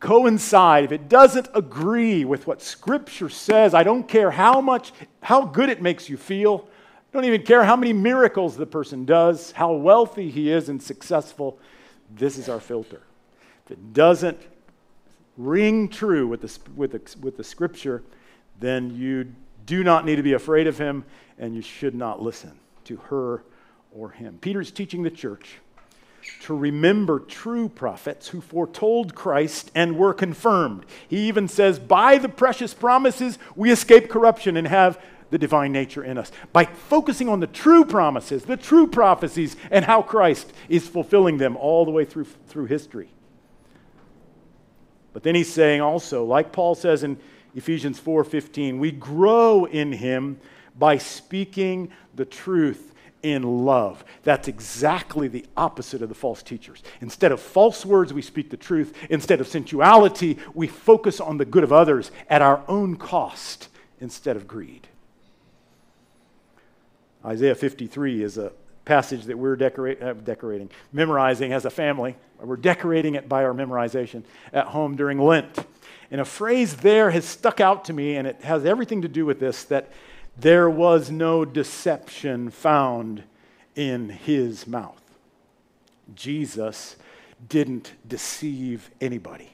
coincide, 0.00 0.84
if 0.84 0.92
it 0.92 1.08
doesn't 1.08 1.48
agree 1.54 2.24
with 2.24 2.46
what 2.46 2.60
Scripture 2.60 3.28
says, 3.28 3.74
I 3.74 3.82
don't 3.82 4.06
care 4.06 4.30
how 4.30 4.60
much, 4.60 4.92
how 5.22 5.44
good 5.44 5.68
it 5.68 5.80
makes 5.80 6.08
you 6.08 6.16
feel, 6.16 6.68
I 6.68 7.16
don't 7.16 7.24
even 7.24 7.42
care 7.42 7.64
how 7.64 7.76
many 7.76 7.92
miracles 7.92 8.56
the 8.56 8.66
person 8.66 9.04
does, 9.04 9.52
how 9.52 9.72
wealthy 9.72 10.30
he 10.30 10.50
is 10.50 10.68
and 10.68 10.82
successful. 10.82 11.58
This 12.14 12.38
is 12.38 12.48
our 12.48 12.60
filter. 12.60 13.02
If 13.64 13.72
it 13.72 13.92
doesn't 13.92 14.38
ring 15.36 15.88
true 15.88 16.26
with 16.26 16.42
the, 16.42 16.58
with 16.74 16.92
the, 16.92 17.16
with 17.20 17.36
the 17.36 17.44
scripture, 17.44 18.02
then 18.60 18.94
you 18.96 19.32
do 19.64 19.84
not 19.84 20.04
need 20.04 20.16
to 20.16 20.22
be 20.22 20.32
afraid 20.32 20.66
of 20.66 20.76
him 20.76 21.04
and 21.38 21.54
you 21.54 21.62
should 21.62 21.94
not 21.94 22.20
listen 22.20 22.52
to 22.84 22.96
her 22.96 23.42
or 23.92 24.10
him. 24.10 24.38
Peter's 24.40 24.70
teaching 24.70 25.02
the 25.02 25.10
church 25.10 25.58
to 26.42 26.54
remember 26.54 27.18
true 27.18 27.68
prophets 27.68 28.28
who 28.28 28.40
foretold 28.40 29.14
Christ 29.14 29.70
and 29.74 29.96
were 29.96 30.12
confirmed. 30.12 30.84
He 31.08 31.28
even 31.28 31.48
says, 31.48 31.78
By 31.78 32.18
the 32.18 32.28
precious 32.28 32.74
promises, 32.74 33.38
we 33.56 33.70
escape 33.70 34.10
corruption 34.10 34.56
and 34.56 34.68
have 34.68 35.00
the 35.30 35.38
divine 35.38 35.72
nature 35.72 36.04
in 36.04 36.18
us 36.18 36.30
by 36.52 36.64
focusing 36.64 37.28
on 37.28 37.40
the 37.40 37.46
true 37.46 37.84
promises, 37.84 38.44
the 38.44 38.56
true 38.56 38.86
prophecies, 38.86 39.56
and 39.70 39.84
how 39.84 40.02
Christ 40.02 40.52
is 40.68 40.86
fulfilling 40.86 41.38
them 41.38 41.56
all 41.56 41.84
the 41.84 41.90
way 41.90 42.04
through, 42.04 42.26
through 42.46 42.66
history. 42.66 43.08
But 45.12 45.22
then 45.22 45.34
he's 45.34 45.52
saying 45.52 45.80
also, 45.80 46.24
like 46.24 46.52
Paul 46.52 46.74
says 46.74 47.02
in 47.04 47.18
Ephesians 47.54 47.98
4:15, 47.98 48.78
we 48.78 48.90
grow 48.90 49.64
in 49.64 49.92
him 49.92 50.38
by 50.76 50.98
speaking 50.98 51.90
the 52.14 52.24
truth 52.24 52.93
in 53.24 53.64
love. 53.64 54.04
That's 54.22 54.48
exactly 54.48 55.26
the 55.26 55.46
opposite 55.56 56.02
of 56.02 56.10
the 56.10 56.14
false 56.14 56.42
teachers. 56.42 56.82
Instead 57.00 57.32
of 57.32 57.40
false 57.40 57.84
words, 57.84 58.12
we 58.12 58.22
speak 58.22 58.50
the 58.50 58.56
truth. 58.56 58.94
Instead 59.08 59.40
of 59.40 59.48
sensuality, 59.48 60.38
we 60.52 60.68
focus 60.68 61.20
on 61.20 61.38
the 61.38 61.44
good 61.46 61.64
of 61.64 61.72
others 61.72 62.10
at 62.28 62.42
our 62.42 62.62
own 62.68 62.96
cost 62.96 63.68
instead 64.00 64.36
of 64.36 64.46
greed. 64.46 64.86
Isaiah 67.24 67.54
53 67.54 68.22
is 68.22 68.36
a 68.36 68.52
passage 68.84 69.24
that 69.24 69.38
we're 69.38 69.56
decorate, 69.56 70.02
uh, 70.02 70.12
decorating, 70.12 70.68
memorizing 70.92 71.54
as 71.54 71.64
a 71.64 71.70
family. 71.70 72.16
We're 72.38 72.56
decorating 72.56 73.14
it 73.14 73.26
by 73.26 73.44
our 73.44 73.54
memorization 73.54 74.24
at 74.52 74.66
home 74.66 74.96
during 74.96 75.18
Lent. 75.18 75.66
And 76.10 76.20
a 76.20 76.26
phrase 76.26 76.76
there 76.76 77.10
has 77.10 77.24
stuck 77.24 77.60
out 77.60 77.86
to 77.86 77.94
me, 77.94 78.16
and 78.16 78.28
it 78.28 78.42
has 78.42 78.66
everything 78.66 79.00
to 79.02 79.08
do 79.08 79.24
with 79.24 79.40
this 79.40 79.64
that 79.64 79.90
there 80.36 80.68
was 80.68 81.10
no 81.10 81.44
deception 81.44 82.50
found 82.50 83.24
in 83.74 84.08
his 84.08 84.66
mouth. 84.66 85.00
Jesus 86.14 86.96
didn't 87.48 87.92
deceive 88.06 88.90
anybody. 89.00 89.50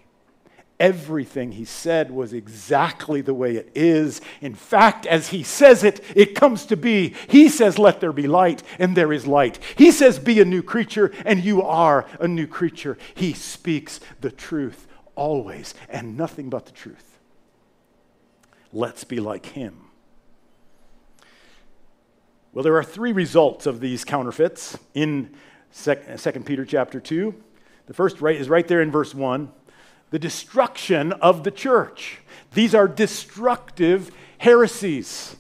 Everything 0.79 1.53
he 1.53 1.67
said 1.67 2.11
was 2.11 2.33
exactly 2.33 3.21
the 3.21 3.35
way 3.35 3.57
it 3.57 3.71
is. 3.75 4.23
In 4.41 4.55
fact, 4.55 5.05
as 5.05 5.29
he 5.29 5.43
says 5.43 5.85
it, 5.85 6.03
it 6.17 6.35
comes 6.35 6.65
to 6.67 6.77
be. 6.77 7.15
He 7.29 7.51
says, 7.51 7.79
Let 7.79 8.01
there 8.01 8.15
be 8.15 8.27
light, 8.27 8.63
and 8.79 8.97
there 8.97 9.13
is 9.13 9.27
light. 9.27 9.59
He 9.77 9.91
says, 9.91 10.19
Be 10.19 10.41
a 10.41 10.47
new 10.47 10.63
creature, 10.63 11.13
and 11.27 11.45
you 11.45 11.61
are 11.63 12.07
a 12.19 12.27
new 12.27 12.47
creature. 12.47 12.97
He 13.15 13.35
speaks 13.35 14.01
the 14.23 14.31
truth 14.31 14.87
always, 15.17 15.75
and 15.91 16.17
nothing 16.17 16.49
but 16.49 16.65
the 16.65 16.73
truth. 16.73 17.19
Let's 18.73 19.05
be 19.05 19.21
like 19.21 19.45
him. 19.47 19.90
Well, 22.53 22.65
there 22.65 22.77
are 22.77 22.83
three 22.83 23.13
results 23.13 23.67
of 23.67 23.79
these 23.79 24.05
counterfeits 24.05 24.77
in 24.93 25.31
2 25.73 25.95
Peter 26.45 26.65
chapter 26.65 26.99
2. 26.99 27.33
The 27.87 27.95
first 27.95 28.21
right 28.21 28.35
is 28.35 28.49
right 28.49 28.67
there 28.67 28.83
in 28.83 28.91
verse 28.91 29.15
1 29.15 29.53
the 30.11 30.19
destruction 30.19 31.13
of 31.13 31.45
the 31.45 31.53
church. 31.53 32.19
These 32.55 32.75
are 32.75 32.89
destructive 32.89 34.11
heresies. 34.39 35.37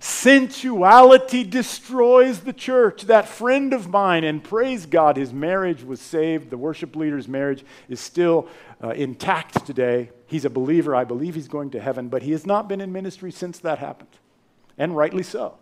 Sensuality 0.00 1.48
destroys 1.48 2.40
the 2.40 2.52
church. 2.52 3.02
That 3.02 3.28
friend 3.28 3.72
of 3.72 3.88
mine, 3.88 4.24
and 4.24 4.42
praise 4.42 4.86
God, 4.86 5.16
his 5.16 5.32
marriage 5.32 5.84
was 5.84 6.00
saved. 6.00 6.50
The 6.50 6.58
worship 6.58 6.96
leader's 6.96 7.28
marriage 7.28 7.64
is 7.88 8.00
still 8.00 8.48
uh, 8.82 8.88
intact 8.90 9.64
today. 9.64 10.10
He's 10.26 10.44
a 10.44 10.50
believer. 10.50 10.96
I 10.96 11.04
believe 11.04 11.36
he's 11.36 11.46
going 11.46 11.70
to 11.70 11.80
heaven, 11.80 12.08
but 12.08 12.22
he 12.22 12.32
has 12.32 12.44
not 12.44 12.68
been 12.68 12.80
in 12.80 12.90
ministry 12.90 13.30
since 13.30 13.60
that 13.60 13.78
happened, 13.78 14.10
and 14.76 14.96
rightly 14.96 15.22
so. 15.22 15.56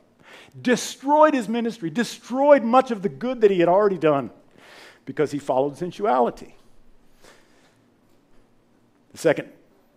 Destroyed 0.61 1.35
his 1.35 1.49
ministry, 1.49 1.91
destroyed 1.91 2.65
much 2.65 2.91
of 2.91 3.03
the 3.03 3.09
good 3.09 3.41
that 3.43 3.51
he 3.51 3.61
had 3.61 3.69
already 3.69 3.99
done 3.99 4.31
because 5.05 5.31
he 5.31 5.39
followed 5.39 5.77
sensuality. 5.77 6.55
The 9.13 9.19
second 9.19 9.49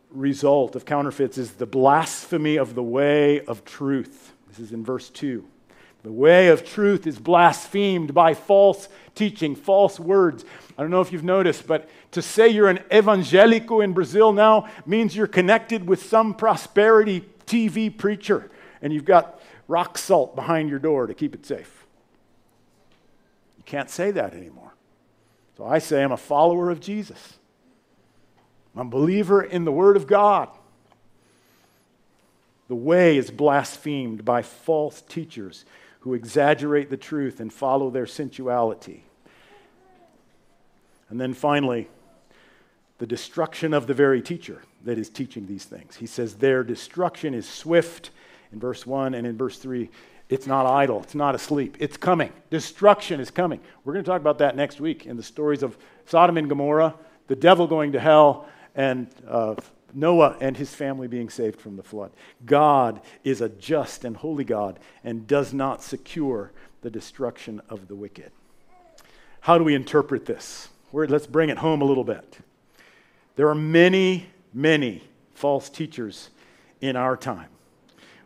result 0.09 0.75
of 0.75 0.85
counterfeits 0.85 1.37
is 1.37 1.51
the 1.53 1.65
blasphemy 1.65 2.57
of 2.57 2.75
the 2.75 2.83
way 2.83 3.41
of 3.45 3.65
truth. 3.65 4.33
This 4.47 4.59
is 4.59 4.71
in 4.71 4.83
verse 4.83 5.09
2. 5.09 5.45
The 6.03 6.11
way 6.11 6.47
of 6.47 6.65
truth 6.65 7.05
is 7.05 7.19
blasphemed 7.19 8.13
by 8.13 8.33
false 8.33 8.89
teaching, 9.13 9.55
false 9.55 9.99
words. 9.99 10.43
I 10.77 10.81
don't 10.81 10.89
know 10.89 11.01
if 11.01 11.11
you've 11.11 11.23
noticed, 11.23 11.67
but 11.67 11.89
to 12.11 12.21
say 12.21 12.47
you're 12.47 12.69
an 12.69 12.79
evangelico 12.89 13.83
in 13.83 13.93
Brazil 13.93 14.33
now 14.33 14.67
means 14.85 15.15
you're 15.15 15.27
connected 15.27 15.87
with 15.87 16.03
some 16.03 16.33
prosperity 16.33 17.23
TV 17.45 17.95
preacher 17.95 18.49
and 18.81 18.91
you've 18.91 19.05
got 19.05 19.40
rock 19.71 19.97
salt 19.97 20.35
behind 20.35 20.69
your 20.69 20.79
door 20.79 21.07
to 21.07 21.13
keep 21.13 21.33
it 21.33 21.45
safe. 21.45 21.85
You 23.57 23.63
can't 23.63 23.89
say 23.89 24.11
that 24.11 24.33
anymore. 24.33 24.73
So 25.57 25.65
I 25.65 25.79
say 25.79 26.03
I'm 26.03 26.11
a 26.11 26.17
follower 26.17 26.69
of 26.69 26.81
Jesus. 26.81 27.37
I'm 28.75 28.87
a 28.87 28.89
believer 28.89 29.41
in 29.41 29.63
the 29.63 29.71
Word 29.71 29.95
of 29.95 30.07
God. 30.07 30.49
The 32.67 32.75
way 32.75 33.17
is 33.17 33.31
blasphemed 33.31 34.25
by 34.25 34.41
false 34.41 35.01
teachers 35.01 35.65
who 36.01 36.13
exaggerate 36.13 36.89
the 36.89 36.97
truth 36.97 37.39
and 37.39 37.51
follow 37.51 37.89
their 37.89 38.05
sensuality. 38.05 39.03
And 41.09 41.19
then 41.19 41.33
finally, 41.33 41.89
the 42.97 43.07
destruction 43.07 43.73
of 43.73 43.87
the 43.87 43.93
very 43.93 44.21
teacher 44.21 44.63
that 44.83 44.97
is 44.97 45.09
teaching 45.09 45.47
these 45.47 45.65
things. 45.65 45.97
He 45.97 46.07
says, 46.07 46.35
Their 46.35 46.63
destruction 46.63 47.33
is 47.33 47.47
swift 47.47 48.09
in 48.51 48.59
verse 48.59 48.85
1, 48.85 49.13
and 49.13 49.25
in 49.25 49.37
verse 49.37 49.57
3, 49.57 49.89
it's 50.29 50.47
not 50.47 50.65
idle, 50.65 51.01
it's 51.03 51.15
not 51.15 51.35
asleep, 51.35 51.77
it's 51.79 51.97
coming. 51.97 52.31
Destruction 52.49 53.19
is 53.19 53.29
coming. 53.29 53.59
We're 53.83 53.93
going 53.93 54.05
to 54.05 54.09
talk 54.09 54.21
about 54.21 54.37
that 54.37 54.55
next 54.55 54.79
week 54.79 55.05
in 55.05 55.17
the 55.17 55.23
stories 55.23 55.61
of 55.61 55.77
Sodom 56.05 56.37
and 56.37 56.47
Gomorrah, 56.47 56.95
the 57.27 57.35
devil 57.35 57.67
going 57.67 57.91
to 57.91 57.99
hell, 57.99 58.47
and 58.75 59.07
uh, 59.27 59.55
Noah 59.93 60.37
and 60.39 60.55
his 60.55 60.73
family 60.73 61.07
being 61.07 61.29
saved 61.29 61.59
from 61.59 61.75
the 61.75 61.83
flood. 61.83 62.11
God 62.45 63.01
is 63.23 63.41
a 63.41 63.49
just 63.49 64.05
and 64.05 64.15
holy 64.15 64.43
God 64.43 64.79
and 65.03 65.27
does 65.27 65.53
not 65.53 65.83
secure 65.83 66.51
the 66.81 66.89
destruction 66.89 67.61
of 67.69 67.87
the 67.87 67.95
wicked. 67.95 68.31
How 69.41 69.57
do 69.57 69.63
we 69.63 69.75
interpret 69.75 70.25
this? 70.25 70.69
let's 70.93 71.27
bring 71.27 71.49
it 71.49 71.57
home 71.57 71.81
a 71.81 71.85
little 71.85 72.03
bit. 72.03 72.39
There 73.37 73.47
are 73.47 73.55
many, 73.55 74.27
many 74.53 75.03
false 75.33 75.69
teachers 75.69 76.29
in 76.81 76.95
our 76.95 77.15
time. 77.15 77.50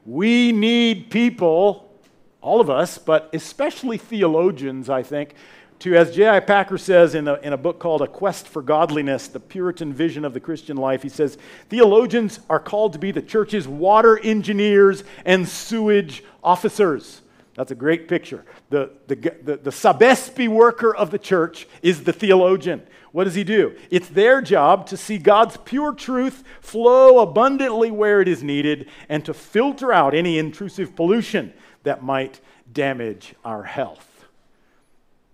We 0.05 0.51
need 0.51 1.09
people, 1.09 1.91
all 2.39 2.61
of 2.61 2.69
us, 2.69 2.97
but 2.99 3.29
especially 3.33 3.97
theologians, 3.97 4.89
I 4.89 5.01
think, 5.01 5.33
to, 5.79 5.95
as 5.95 6.15
J.I. 6.15 6.39
Packer 6.41 6.77
says 6.77 7.15
in 7.15 7.27
a, 7.27 7.33
in 7.35 7.53
a 7.53 7.57
book 7.57 7.79
called 7.79 8.01
A 8.01 8.07
Quest 8.07 8.47
for 8.47 8.61
Godliness, 8.61 9.27
the 9.27 9.39
Puritan 9.39 9.91
vision 9.91 10.23
of 10.23 10.33
the 10.33 10.39
Christian 10.39 10.77
life, 10.77 11.01
he 11.01 11.09
says, 11.09 11.37
theologians 11.69 12.39
are 12.49 12.59
called 12.59 12.93
to 12.93 12.99
be 12.99 13.11
the 13.11 13.21
church's 13.21 13.67
water 13.67 14.17
engineers 14.19 15.03
and 15.25 15.47
sewage 15.47 16.23
officers. 16.43 17.21
That's 17.55 17.71
a 17.71 17.75
great 17.75 18.07
picture. 18.07 18.45
The, 18.69 18.91
the, 19.07 19.15
the, 19.15 19.57
the 19.57 19.69
Sabesp 19.71 20.47
worker 20.49 20.93
of 20.93 21.09
the 21.09 21.17
church 21.17 21.67
is 21.81 22.03
the 22.03 22.13
theologian. 22.13 22.85
What 23.13 23.23
does 23.23 23.35
he 23.35 23.45
do? 23.45 23.77
It's 23.89 24.09
their 24.09 24.41
job 24.41 24.87
to 24.87 24.97
see 24.97 25.17
God's 25.17 25.55
pure 25.57 25.93
truth 25.93 26.43
flow 26.59 27.19
abundantly 27.19 27.91
where 27.91 28.19
it 28.19 28.27
is 28.27 28.43
needed 28.43 28.89
and 29.07 29.23
to 29.23 29.33
filter 29.33 29.93
out 29.93 30.13
any 30.13 30.37
intrusive 30.37 30.97
pollution 30.97 31.53
that 31.83 32.03
might 32.03 32.41
damage 32.73 33.35
our 33.45 33.63
health. 33.63 34.25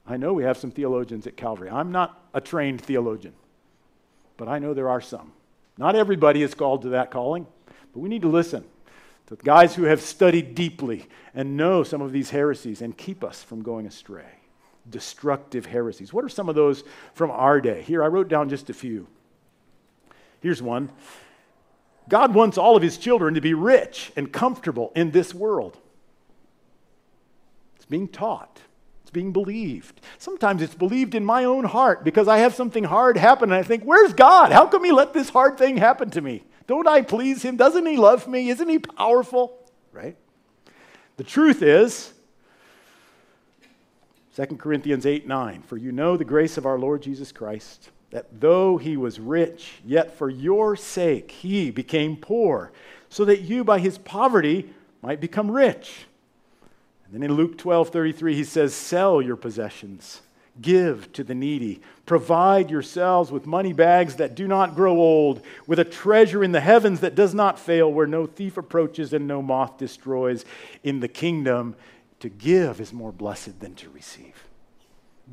I 0.05 0.17
know 0.17 0.34
we 0.34 0.43
have 0.43 0.57
some 0.57 0.69
theologians 0.69 1.25
at 1.25 1.36
Calvary. 1.36 1.71
I'm 1.71 1.91
not 1.91 2.23
a 2.36 2.41
trained 2.41 2.81
theologian, 2.81 3.34
but 4.38 4.47
I 4.47 4.60
know 4.60 4.75
there 4.75 4.89
are 4.89 5.01
some. 5.01 5.31
Not 5.75 5.95
everybody 5.95 6.43
is 6.43 6.53
called 6.53 6.84
to 6.84 6.89
that 6.89 7.10
calling, 7.10 7.47
but 7.93 7.99
we 7.99 8.10
need 8.10 8.21
to 8.21 8.29
listen 8.29 8.63
to 9.38 9.44
guys 9.44 9.76
who 9.76 9.84
have 9.84 10.02
studied 10.02 10.56
deeply 10.56 11.08
and 11.34 11.58
know 11.58 11.84
some 11.84 12.02
of 12.02 12.12
these 12.12 12.30
heresies 12.30 12.82
and 12.82 12.98
keep 12.98 13.24
us 13.24 13.44
from 13.44 13.63
going 13.63 13.86
astray. 13.86 14.26
Destructive 14.89 15.65
heresies. 15.65 16.13
What 16.13 16.26
are 16.26 16.30
some 16.30 16.50
of 16.50 16.56
those 16.56 16.84
from 17.13 17.32
our 17.32 17.62
day? 17.62 17.82
Here, 17.82 18.04
I 18.04 18.08
wrote 18.08 18.28
down 18.28 18.50
just 18.50 18.70
a 18.70 18.74
few. 18.74 19.08
Here's 20.39 20.62
one 20.62 20.89
God 22.10 22.34
wants 22.34 22.58
all 22.58 22.76
of 22.76 22.84
his 22.84 22.98
children 22.98 23.36
to 23.36 23.41
be 23.41 23.54
rich 23.54 24.12
and 24.15 24.32
comfortable 24.32 24.91
in 24.96 25.12
this 25.12 25.34
world. 25.34 25.78
It's 27.76 27.86
being 27.86 28.08
taught 28.08 28.60
it's 29.12 29.15
being 29.17 29.34
believed. 29.34 30.00
Sometimes 30.20 30.62
it's 30.62 30.74
believed 30.74 31.15
in 31.15 31.26
my 31.26 31.44
own 31.44 31.65
heart 31.65 32.06
because 32.06 32.30
I 32.30 32.38
have 32.38 32.56
something 32.56 32.86
hard 32.86 33.17
happen 33.17 33.52
and 33.52 33.60
I 33.60 33.62
think, 33.62 33.84
where's 33.84 34.13
God? 34.13 34.54
How 34.54 34.67
come 34.67 34.86
He 34.86 34.94
let 34.94 35.12
this 35.12 35.28
hard 35.28 35.58
thing 35.58 35.76
happen 35.76 36.10
to 36.12 36.22
me? 36.22 36.46
Don't 36.71 36.88
I 36.88 37.01
please 37.01 37.43
Him? 37.43 37.57
Doesn't 37.57 37.86
He 37.86 37.97
love 37.97 38.29
me? 38.29 38.49
Isn't 38.49 38.69
He 38.69 38.79
powerful? 38.79 39.60
Right? 39.91 40.15
The 41.17 41.23
truth 41.25 41.62
is, 41.62 42.13
2 44.38 44.55
Corinthians 44.55 45.05
8 45.05 45.27
9, 45.27 45.63
for 45.63 45.75
you 45.75 45.91
know 45.91 46.15
the 46.15 46.23
grace 46.23 46.57
of 46.57 46.65
our 46.65 46.79
Lord 46.79 47.01
Jesus 47.01 47.34
Christ, 47.34 47.89
that 48.12 48.39
though 48.39 48.77
he 48.77 48.95
was 48.95 49.19
rich, 49.19 49.81
yet 49.84 50.15
for 50.17 50.29
your 50.29 50.77
sake 50.77 51.31
he 51.31 51.71
became 51.71 52.15
poor, 52.15 52.71
so 53.10 53.25
that 53.25 53.41
you 53.41 53.65
by 53.65 53.79
his 53.79 53.97
poverty 53.97 54.73
might 55.01 55.19
become 55.19 55.51
rich. 55.51 56.05
And 57.03 57.13
then 57.13 57.23
in 57.23 57.34
Luke 57.36 57.57
12 57.57 57.89
33, 57.89 58.34
he 58.34 58.45
says, 58.45 58.73
Sell 58.73 59.21
your 59.21 59.36
possessions, 59.36 60.21
give 60.60 61.12
to 61.14 61.24
the 61.24 61.36
needy, 61.36 61.82
provide 62.06 62.70
yourselves 62.70 63.32
with 63.32 63.46
money 63.46 63.74
bags 63.74 64.16
that 64.16 64.36
do 64.36 64.48
not 64.48 64.76
grow 64.76 64.98
old, 64.98 65.42
with 65.68 65.80
a 65.80 65.86
treasure 65.86 66.44
in 66.44 66.52
the 66.52 66.60
heavens 66.60 67.00
that 67.00 67.16
does 67.16 67.34
not 67.34 67.60
fail, 67.60 67.92
where 67.92 68.08
no 68.08 68.26
thief 68.26 68.58
approaches 68.58 69.14
and 69.14 69.28
no 69.28 69.42
moth 69.42 69.78
destroys. 69.78 70.44
In 70.84 71.00
the 71.00 71.08
kingdom, 71.08 71.76
to 72.20 72.30
give 72.30 72.82
is 72.82 72.92
more 72.92 73.12
blessed 73.12 73.60
than 73.60 73.76
to 73.76 73.90
receive. 73.90 74.44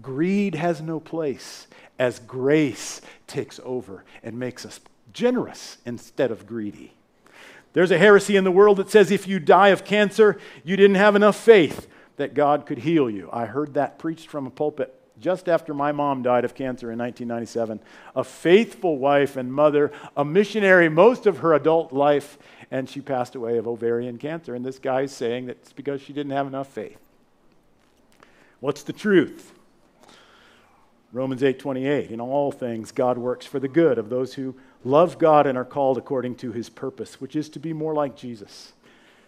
Greed 0.00 0.54
has 0.54 0.80
no 0.80 1.00
place 1.00 1.66
as 1.98 2.20
grace 2.20 3.00
takes 3.26 3.58
over 3.64 4.04
and 4.22 4.38
makes 4.38 4.64
us 4.64 4.80
generous 5.12 5.78
instead 5.84 6.30
of 6.30 6.46
greedy. 6.46 6.94
There's 7.72 7.90
a 7.90 7.98
heresy 7.98 8.36
in 8.36 8.44
the 8.44 8.50
world 8.50 8.78
that 8.78 8.90
says 8.90 9.10
if 9.10 9.26
you 9.26 9.38
die 9.38 9.68
of 9.68 9.84
cancer, 9.84 10.38
you 10.64 10.76
didn't 10.76 10.96
have 10.96 11.16
enough 11.16 11.36
faith 11.36 11.88
that 12.16 12.34
God 12.34 12.66
could 12.66 12.78
heal 12.78 13.10
you. 13.10 13.28
I 13.32 13.46
heard 13.46 13.74
that 13.74 13.98
preached 13.98 14.28
from 14.28 14.46
a 14.46 14.50
pulpit 14.50 14.94
just 15.20 15.48
after 15.48 15.74
my 15.74 15.92
mom 15.92 16.22
died 16.22 16.44
of 16.44 16.54
cancer 16.54 16.92
in 16.92 16.98
1997. 16.98 17.80
A 18.16 18.24
faithful 18.24 18.98
wife 18.98 19.36
and 19.36 19.52
mother, 19.52 19.92
a 20.16 20.24
missionary 20.24 20.88
most 20.88 21.26
of 21.26 21.38
her 21.38 21.54
adult 21.54 21.92
life, 21.92 22.38
and 22.70 22.88
she 22.88 23.00
passed 23.00 23.34
away 23.34 23.58
of 23.58 23.66
ovarian 23.66 24.18
cancer. 24.18 24.54
And 24.54 24.64
this 24.64 24.78
guy 24.78 25.02
is 25.02 25.12
saying 25.12 25.46
that 25.46 25.58
it's 25.62 25.72
because 25.72 26.00
she 26.00 26.12
didn't 26.12 26.32
have 26.32 26.46
enough 26.46 26.68
faith. 26.68 26.98
What's 28.60 28.82
the 28.82 28.92
truth? 28.92 29.52
Romans 31.12 31.42
8:28 31.42 32.10
In 32.10 32.20
all 32.20 32.52
things 32.52 32.92
God 32.92 33.16
works 33.18 33.46
for 33.46 33.58
the 33.58 33.68
good 33.68 33.98
of 33.98 34.10
those 34.10 34.34
who 34.34 34.54
love 34.84 35.18
God 35.18 35.46
and 35.46 35.56
are 35.56 35.64
called 35.64 35.96
according 35.96 36.36
to 36.36 36.52
his 36.52 36.68
purpose, 36.68 37.20
which 37.20 37.34
is 37.34 37.48
to 37.50 37.58
be 37.58 37.72
more 37.72 37.94
like 37.94 38.16
Jesus. 38.16 38.72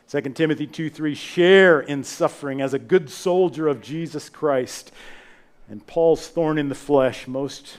2 0.09 0.21
Timothy 0.35 0.67
2 0.67 0.91
3, 0.91 1.15
share 1.15 1.81
in 1.81 2.03
suffering 2.03 2.61
as 2.61 2.75
a 2.75 2.79
good 2.79 3.09
soldier 3.09 3.69
of 3.69 3.81
Jesus 3.81 4.29
Christ. 4.29 4.91
And 5.71 5.87
Paul's 5.87 6.27
thorn 6.27 6.59
in 6.59 6.69
the 6.69 6.75
flesh 6.75 7.29
most 7.29 7.79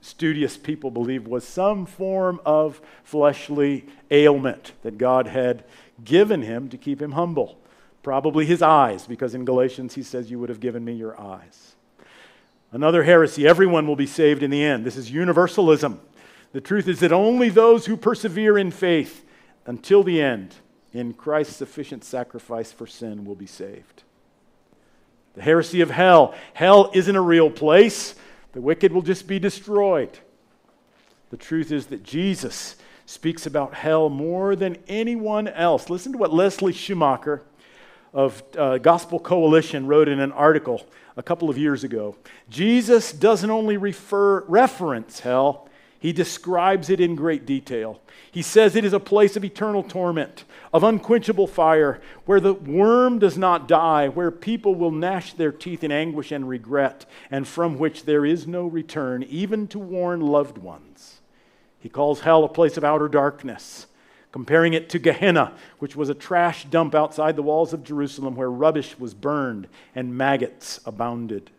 studious 0.00 0.56
people 0.56 0.92
believe 0.92 1.26
was 1.26 1.46
some 1.46 1.84
form 1.84 2.40
of 2.46 2.80
fleshly 3.02 3.84
ailment 4.12 4.72
that 4.82 4.96
God 4.96 5.26
had 5.26 5.64
given 6.02 6.42
him 6.42 6.68
to 6.68 6.78
keep 6.78 7.02
him 7.02 7.12
humble. 7.12 7.58
Probably 8.04 8.46
his 8.46 8.62
eyes, 8.62 9.08
because 9.08 9.34
in 9.34 9.44
Galatians 9.44 9.94
he 9.94 10.04
says, 10.04 10.30
You 10.30 10.38
would 10.38 10.48
have 10.48 10.60
given 10.60 10.84
me 10.84 10.92
your 10.92 11.20
eyes. 11.20 11.74
Another 12.70 13.02
heresy 13.02 13.46
everyone 13.46 13.88
will 13.88 13.96
be 13.96 14.06
saved 14.06 14.44
in 14.44 14.50
the 14.50 14.62
end. 14.62 14.84
This 14.84 14.96
is 14.96 15.10
universalism. 15.10 16.00
The 16.52 16.60
truth 16.60 16.86
is 16.86 17.00
that 17.00 17.12
only 17.12 17.48
those 17.48 17.86
who 17.86 17.96
persevere 17.96 18.56
in 18.56 18.70
faith 18.70 19.24
until 19.66 20.04
the 20.04 20.22
end 20.22 20.54
in 20.92 21.12
Christ's 21.12 21.56
sufficient 21.56 22.04
sacrifice 22.04 22.70
for 22.70 22.86
sin 22.86 23.24
will 23.24 23.34
be 23.34 23.46
saved. 23.46 24.04
The 25.34 25.42
heresy 25.42 25.80
of 25.80 25.90
hell. 25.90 26.34
Hell 26.54 26.90
isn't 26.94 27.14
a 27.14 27.20
real 27.20 27.50
place. 27.50 28.14
The 28.52 28.60
wicked 28.60 28.92
will 28.92 29.02
just 29.02 29.26
be 29.26 29.38
destroyed. 29.38 30.18
The 31.30 31.36
truth 31.36 31.70
is 31.70 31.86
that 31.86 32.02
Jesus 32.02 32.76
speaks 33.06 33.46
about 33.46 33.74
hell 33.74 34.08
more 34.08 34.56
than 34.56 34.76
anyone 34.88 35.48
else. 35.48 35.90
Listen 35.90 36.12
to 36.12 36.18
what 36.18 36.32
Leslie 36.32 36.72
Schumacher 36.72 37.42
of 38.12 38.42
uh, 38.56 38.78
Gospel 38.78 39.18
Coalition 39.20 39.86
wrote 39.86 40.08
in 40.08 40.20
an 40.20 40.32
article 40.32 40.86
a 41.16 41.22
couple 41.22 41.50
of 41.50 41.58
years 41.58 41.84
ago. 41.84 42.16
Jesus 42.48 43.12
doesn't 43.12 43.50
only 43.50 43.76
refer, 43.76 44.44
reference 44.44 45.20
hell, 45.20 45.67
he 45.98 46.12
describes 46.12 46.90
it 46.90 47.00
in 47.00 47.16
great 47.16 47.44
detail. 47.44 48.00
He 48.30 48.42
says 48.42 48.76
it 48.76 48.84
is 48.84 48.92
a 48.92 49.00
place 49.00 49.36
of 49.36 49.44
eternal 49.44 49.82
torment, 49.82 50.44
of 50.72 50.84
unquenchable 50.84 51.48
fire, 51.48 52.00
where 52.24 52.40
the 52.40 52.54
worm 52.54 53.18
does 53.18 53.36
not 53.36 53.66
die, 53.66 54.08
where 54.08 54.30
people 54.30 54.74
will 54.74 54.92
gnash 54.92 55.32
their 55.32 55.50
teeth 55.50 55.82
in 55.82 55.90
anguish 55.90 56.30
and 56.30 56.48
regret, 56.48 57.04
and 57.30 57.48
from 57.48 57.78
which 57.78 58.04
there 58.04 58.24
is 58.24 58.46
no 58.46 58.66
return, 58.66 59.24
even 59.24 59.66
to 59.68 59.78
warn 59.78 60.20
loved 60.20 60.58
ones. 60.58 61.20
He 61.80 61.88
calls 61.88 62.20
hell 62.20 62.44
a 62.44 62.48
place 62.48 62.76
of 62.76 62.84
outer 62.84 63.08
darkness, 63.08 63.86
comparing 64.30 64.74
it 64.74 64.88
to 64.90 64.98
Gehenna, 65.00 65.56
which 65.78 65.96
was 65.96 66.08
a 66.08 66.14
trash 66.14 66.64
dump 66.66 66.94
outside 66.94 67.34
the 67.34 67.42
walls 67.42 67.72
of 67.72 67.82
Jerusalem 67.82 68.36
where 68.36 68.50
rubbish 68.50 68.98
was 68.98 69.14
burned 69.14 69.66
and 69.94 70.16
maggots 70.16 70.80
abounded. 70.84 71.50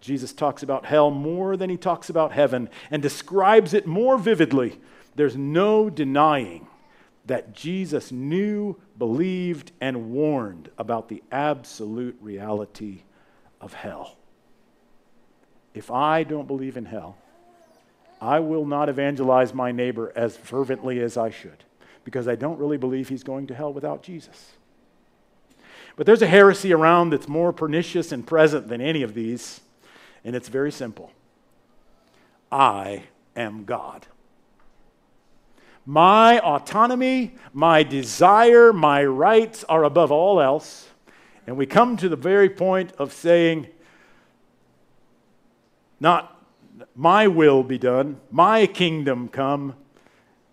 Jesus 0.00 0.32
talks 0.32 0.62
about 0.62 0.86
hell 0.86 1.10
more 1.10 1.56
than 1.56 1.70
he 1.70 1.76
talks 1.76 2.08
about 2.08 2.32
heaven 2.32 2.68
and 2.90 3.02
describes 3.02 3.74
it 3.74 3.86
more 3.86 4.16
vividly 4.16 4.78
there's 5.16 5.36
no 5.36 5.90
denying 5.90 6.66
that 7.26 7.52
Jesus 7.52 8.10
knew, 8.10 8.80
believed, 8.96 9.72
and 9.80 10.10
warned 10.10 10.70
about 10.78 11.08
the 11.08 11.22
absolute 11.30 12.16
reality 12.20 13.02
of 13.60 13.74
hell. 13.74 14.16
If 15.74 15.90
I 15.90 16.22
don't 16.22 16.46
believe 16.46 16.76
in 16.76 16.86
hell, 16.86 17.16
I 18.20 18.40
will 18.40 18.66
not 18.66 18.88
evangelize 18.88 19.54
my 19.54 19.72
neighbor 19.72 20.12
as 20.16 20.36
fervently 20.36 21.00
as 21.00 21.16
I 21.16 21.30
should 21.30 21.64
because 22.04 22.26
I 22.26 22.34
don't 22.34 22.58
really 22.58 22.78
believe 22.78 23.08
he's 23.08 23.22
going 23.22 23.46
to 23.48 23.54
hell 23.54 23.72
without 23.72 24.02
Jesus. 24.02 24.52
But 25.96 26.06
there's 26.06 26.22
a 26.22 26.26
heresy 26.26 26.72
around 26.72 27.10
that's 27.10 27.28
more 27.28 27.52
pernicious 27.52 28.10
and 28.10 28.26
present 28.26 28.68
than 28.68 28.80
any 28.80 29.02
of 29.02 29.14
these, 29.14 29.60
and 30.24 30.36
it's 30.36 30.48
very 30.48 30.72
simple 30.72 31.12
I 32.50 33.04
am 33.36 33.64
God. 33.64 34.06
My 35.86 36.38
autonomy, 36.40 37.34
my 37.52 37.82
desire, 37.82 38.72
my 38.72 39.04
rights 39.04 39.64
are 39.64 39.84
above 39.84 40.12
all 40.12 40.40
else. 40.40 40.88
And 41.46 41.56
we 41.56 41.66
come 41.66 41.96
to 41.96 42.08
the 42.08 42.16
very 42.16 42.48
point 42.48 42.92
of 42.92 43.12
saying, 43.12 43.66
not 45.98 46.36
my 46.94 47.26
will 47.26 47.62
be 47.62 47.78
done, 47.78 48.20
my 48.30 48.66
kingdom 48.66 49.28
come, 49.28 49.74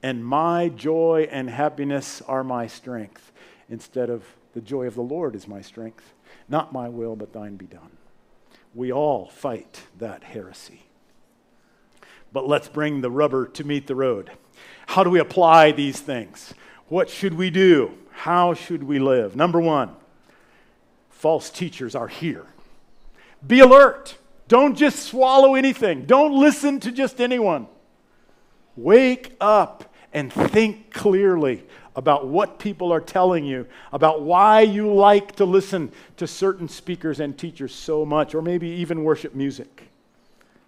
and 0.02 0.26
my 0.26 0.70
joy 0.70 1.28
and 1.30 1.50
happiness 1.50 2.22
are 2.22 2.44
my 2.44 2.68
strength, 2.68 3.32
instead 3.70 4.10
of 4.10 4.24
the 4.54 4.62
joy 4.62 4.88
of 4.88 4.96
the 4.96 5.02
Lord 5.02 5.36
is 5.36 5.48
my 5.48 5.62
strength. 5.62 6.14
Not 6.50 6.74
my 6.74 6.90
will, 6.90 7.16
but 7.16 7.34
thine 7.34 7.58
be 7.58 7.66
done. 7.66 7.92
We 8.78 8.92
all 8.92 9.26
fight 9.26 9.88
that 9.98 10.24
heresy. 10.24 10.84
But 12.32 12.48
let's 12.48 12.68
bring 12.68 13.02
the 13.02 13.10
rubber 13.10 13.48
to 13.48 13.64
meet 13.64 13.88
the 13.88 13.96
road. 13.96 14.30
How 14.86 15.04
do 15.04 15.10
we 15.10 15.20
apply 15.20 15.72
these 15.72 16.00
things? 16.00 16.54
What 16.88 17.10
should 17.10 17.34
we 17.34 17.50
do? 17.50 17.98
How 18.12 18.54
should 18.54 18.84
we 18.84 19.00
live? 19.00 19.36
Number 19.36 19.60
one, 19.60 19.96
false 21.10 21.50
teachers 21.50 21.96
are 21.96 22.08
here. 22.08 22.46
Be 23.46 23.62
alert. 23.62 24.16
Don't 24.48 24.76
just 24.76 25.00
swallow 25.00 25.56
anything. 25.56 26.06
Don't 26.06 26.40
listen 26.40 26.80
to 26.82 26.92
just 26.92 27.20
anyone. 27.20 27.66
Wake 28.76 29.36
up 29.42 29.92
and 30.14 30.32
think 30.32 30.94
clearly 30.94 31.64
about 31.98 32.28
what 32.28 32.60
people 32.60 32.94
are 32.94 33.02
telling 33.02 33.44
you, 33.44 33.66
about 33.92 34.22
why 34.22 34.62
you 34.62 34.94
like 34.94 35.36
to 35.36 35.46
listen 35.46 35.92
to 36.16 36.28
certain 36.28 36.70
speakers 36.70 37.20
and 37.20 37.36
teachers 37.36 37.74
so 37.74 38.06
much, 38.06 38.36
or 38.36 38.42
maybe 38.42 38.70
even 38.70 39.04
worship 39.04 39.34
music. 39.34 39.90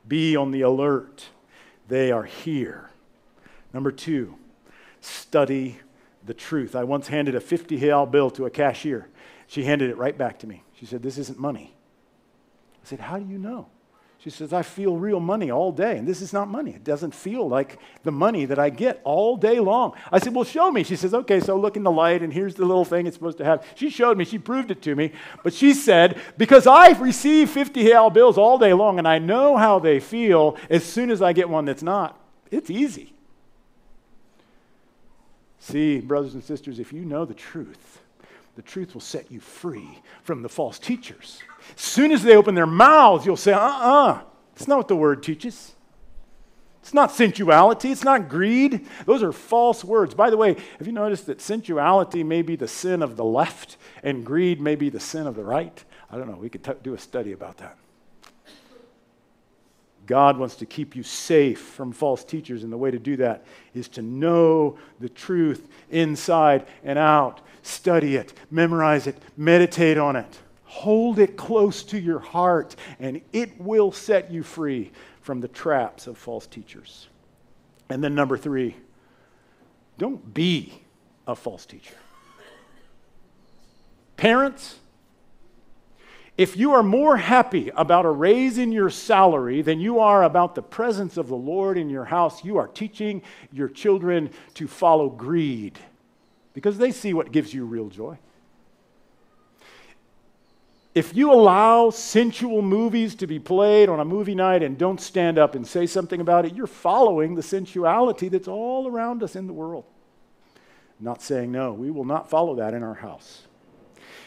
Be 0.07 0.35
on 0.35 0.49
the 0.49 0.61
alert. 0.61 1.27
They 1.87 2.11
are 2.11 2.23
here. 2.23 2.89
Number 3.71 3.91
two, 3.91 4.35
study 5.01 5.79
the 6.25 6.33
truth. 6.33 6.75
I 6.75 6.83
once 6.83 7.07
handed 7.07 7.35
a 7.35 7.39
50 7.39 7.77
real 7.77 8.07
bill 8.07 8.31
to 8.31 8.47
a 8.47 8.49
cashier. 8.49 9.07
She 9.45 9.63
handed 9.63 9.91
it 9.91 9.97
right 9.97 10.17
back 10.17 10.39
to 10.39 10.47
me. 10.47 10.63
She 10.79 10.87
said, 10.87 11.03
This 11.03 11.19
isn't 11.19 11.39
money. 11.39 11.75
I 12.83 12.87
said, 12.87 12.99
How 12.99 13.19
do 13.19 13.25
you 13.25 13.37
know? 13.37 13.67
She 14.21 14.29
says, 14.29 14.51
I 14.51 14.63
feel 14.63 14.97
real 14.97 15.21
money 15.21 15.49
all 15.49 15.71
day, 15.71 15.97
and 15.97 16.05
this 16.05 16.21
is 16.21 16.33
not 16.33 16.49
money. 16.49 16.71
It 16.71 16.83
doesn't 16.83 17.15
feel 17.15 17.47
like 17.47 17.79
the 18.03 18.11
money 18.11 18.43
that 18.43 18.59
I 18.59 18.69
get 18.69 18.99
all 19.05 19.37
day 19.37 19.61
long. 19.61 19.93
I 20.11 20.19
said, 20.19 20.35
Well, 20.35 20.43
show 20.43 20.69
me. 20.69 20.83
She 20.83 20.97
says, 20.97 21.13
Okay, 21.13 21.39
so 21.39 21.57
look 21.57 21.77
in 21.77 21.83
the 21.83 21.91
light, 21.91 22.21
and 22.21 22.33
here's 22.33 22.55
the 22.55 22.65
little 22.65 22.83
thing 22.83 23.07
it's 23.07 23.15
supposed 23.15 23.37
to 23.37 23.45
have. 23.45 23.65
She 23.75 23.89
showed 23.89 24.17
me, 24.17 24.25
she 24.25 24.37
proved 24.37 24.71
it 24.71 24.81
to 24.81 24.93
me. 24.93 25.13
But 25.41 25.53
she 25.53 25.73
said, 25.73 26.19
Because 26.37 26.67
I 26.67 26.89
receive 26.99 27.49
50 27.49 27.81
real 27.81 28.09
bills 28.09 28.37
all 28.37 28.57
day 28.57 28.73
long, 28.73 28.97
and 28.97 29.07
I 29.07 29.19
know 29.19 29.55
how 29.55 29.79
they 29.79 30.01
feel 30.01 30.57
as 30.69 30.83
soon 30.83 31.11
as 31.11 31.21
I 31.21 31.31
get 31.31 31.47
one 31.47 31.63
that's 31.63 31.83
not, 31.83 32.19
it's 32.51 32.69
easy. 32.69 33.13
See, 35.59 36.01
brothers 36.01 36.33
and 36.33 36.43
sisters, 36.43 36.77
if 36.77 36.91
you 36.91 37.05
know 37.05 37.23
the 37.23 37.33
truth, 37.33 38.01
the 38.59 38.63
truth 38.63 38.93
will 38.93 38.99
set 38.99 39.31
you 39.31 39.39
free 39.39 39.87
from 40.21 40.41
the 40.41 40.49
false 40.49 40.77
teachers. 40.79 41.41
As 41.77 41.81
soon 41.81 42.11
as 42.11 42.23
they 42.23 42.35
open 42.35 42.55
their 42.55 42.67
mouths, 42.67 43.25
you'll 43.25 43.37
say, 43.37 43.53
uh 43.53 43.57
uh-uh, 43.57 44.11
uh, 44.11 44.21
it's 44.53 44.67
not 44.67 44.75
what 44.75 44.89
the 44.89 44.97
word 44.97 45.23
teaches. 45.23 45.75
It's 46.81 46.93
not 46.93 47.13
sensuality. 47.13 47.89
It's 47.89 48.03
not 48.03 48.27
greed. 48.27 48.85
Those 49.05 49.23
are 49.23 49.31
false 49.31 49.85
words. 49.85 50.13
By 50.13 50.29
the 50.29 50.35
way, 50.35 50.57
have 50.77 50.87
you 50.87 50.91
noticed 50.91 51.27
that 51.27 51.39
sensuality 51.39 52.21
may 52.21 52.41
be 52.41 52.57
the 52.57 52.67
sin 52.67 53.01
of 53.01 53.15
the 53.15 53.23
left 53.23 53.77
and 54.03 54.25
greed 54.25 54.59
may 54.59 54.75
be 54.75 54.89
the 54.89 54.99
sin 54.99 55.25
of 55.25 55.35
the 55.35 55.43
right? 55.45 55.81
I 56.11 56.17
don't 56.17 56.29
know. 56.29 56.35
We 56.35 56.49
could 56.49 56.65
t- 56.65 56.73
do 56.83 56.93
a 56.93 56.99
study 56.99 57.31
about 57.31 57.59
that. 57.59 57.77
God 60.05 60.37
wants 60.37 60.55
to 60.55 60.65
keep 60.65 60.97
you 60.97 61.03
safe 61.03 61.61
from 61.61 61.93
false 61.93 62.25
teachers, 62.25 62.63
and 62.63 62.73
the 62.73 62.77
way 62.77 62.91
to 62.91 62.99
do 62.99 63.15
that 63.17 63.45
is 63.73 63.87
to 63.89 64.01
know 64.01 64.77
the 64.99 65.07
truth 65.07 65.69
inside 65.91 66.65
and 66.83 66.99
out. 66.99 67.39
Study 67.61 68.15
it, 68.15 68.33
memorize 68.49 69.07
it, 69.07 69.17
meditate 69.37 69.97
on 69.97 70.15
it. 70.15 70.39
Hold 70.63 71.19
it 71.19 71.35
close 71.35 71.83
to 71.83 71.99
your 71.99 72.19
heart, 72.19 72.75
and 72.99 73.21
it 73.33 73.59
will 73.59 73.91
set 73.91 74.31
you 74.31 74.43
free 74.43 74.91
from 75.21 75.41
the 75.41 75.47
traps 75.47 76.07
of 76.07 76.17
false 76.17 76.45
teachers. 76.45 77.07
And 77.89 78.03
then, 78.03 78.13
number 78.15 78.37
three, 78.37 78.75
don't 79.97 80.33
be 80.33 80.81
a 81.27 81.35
false 81.35 81.65
teacher. 81.65 81.95
Parents, 84.15 84.77
if 86.37 86.55
you 86.55 86.73
are 86.73 86.83
more 86.83 87.17
happy 87.17 87.69
about 87.75 88.05
a 88.05 88.09
raise 88.09 88.57
in 88.57 88.71
your 88.71 88.89
salary 88.89 89.61
than 89.61 89.79
you 89.79 89.99
are 89.99 90.23
about 90.23 90.55
the 90.55 90.61
presence 90.61 91.17
of 91.17 91.27
the 91.27 91.35
Lord 91.35 91.77
in 91.77 91.89
your 91.89 92.05
house, 92.05 92.43
you 92.45 92.57
are 92.57 92.67
teaching 92.67 93.21
your 93.51 93.67
children 93.67 94.29
to 94.53 94.67
follow 94.67 95.09
greed 95.09 95.77
because 96.53 96.77
they 96.77 96.91
see 96.91 97.13
what 97.13 97.31
gives 97.31 97.53
you 97.53 97.65
real 97.65 97.89
joy. 97.89 98.17
If 100.95 101.15
you 101.15 101.31
allow 101.31 101.91
sensual 101.91 102.61
movies 102.61 103.15
to 103.15 103.27
be 103.27 103.39
played 103.39 103.89
on 103.89 103.99
a 103.99 104.05
movie 104.05 104.35
night 104.35 104.63
and 104.63 104.77
don't 104.77 104.99
stand 104.99 105.37
up 105.37 105.53
and 105.55 105.65
say 105.65 105.85
something 105.85 106.19
about 106.19 106.45
it, 106.45 106.55
you're 106.55 106.67
following 106.67 107.35
the 107.35 107.43
sensuality 107.43 108.27
that's 108.27 108.47
all 108.47 108.87
around 108.87 109.21
us 109.21 109.35
in 109.35 109.47
the 109.47 109.53
world. 109.53 109.85
not 110.99 111.21
saying 111.21 111.51
no, 111.51 111.71
we 111.71 111.89
will 111.91 112.03
not 112.03 112.29
follow 112.29 112.55
that 112.55 112.73
in 112.73 112.83
our 112.83 112.95
house. 112.95 113.43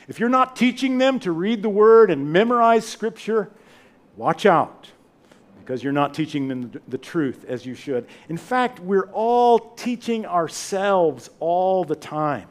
If 0.09 0.18
you're 0.18 0.29
not 0.29 0.57
teaching 0.57 0.99
them 0.99 1.18
to 1.20 1.33
read 1.33 1.62
the 1.62 1.68
word 1.68 2.11
and 2.11 2.33
memorize 2.33 2.87
scripture, 2.87 3.51
watch 4.16 4.47
out 4.47 4.89
because 5.65 5.83
you're 5.83 5.93
not 5.93 6.15
teaching 6.15 6.49
them 6.49 6.73
the 6.89 6.99
truth 6.99 7.45
as 7.47 7.65
you 7.65 7.75
should. 7.75 8.07
In 8.29 8.37
fact, 8.37 8.81
we're 8.81 9.11
all 9.13 9.59
teaching 9.59 10.27
ourselves 10.27 11.31
all 11.41 11.85
the 11.85 11.97
time. 11.97 12.49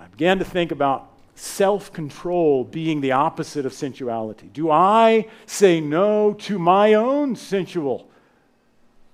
I 0.00 0.06
began 0.06 0.38
to 0.38 0.44
think 0.44 0.72
about 0.72 1.12
self 1.34 1.92
control 1.92 2.64
being 2.64 3.00
the 3.00 3.12
opposite 3.12 3.66
of 3.66 3.72
sensuality? 3.72 4.48
Do 4.52 4.70
I 4.70 5.28
say 5.46 5.80
no 5.80 6.34
to 6.34 6.58
my 6.58 6.94
own 6.94 7.36
sensual, 7.36 8.08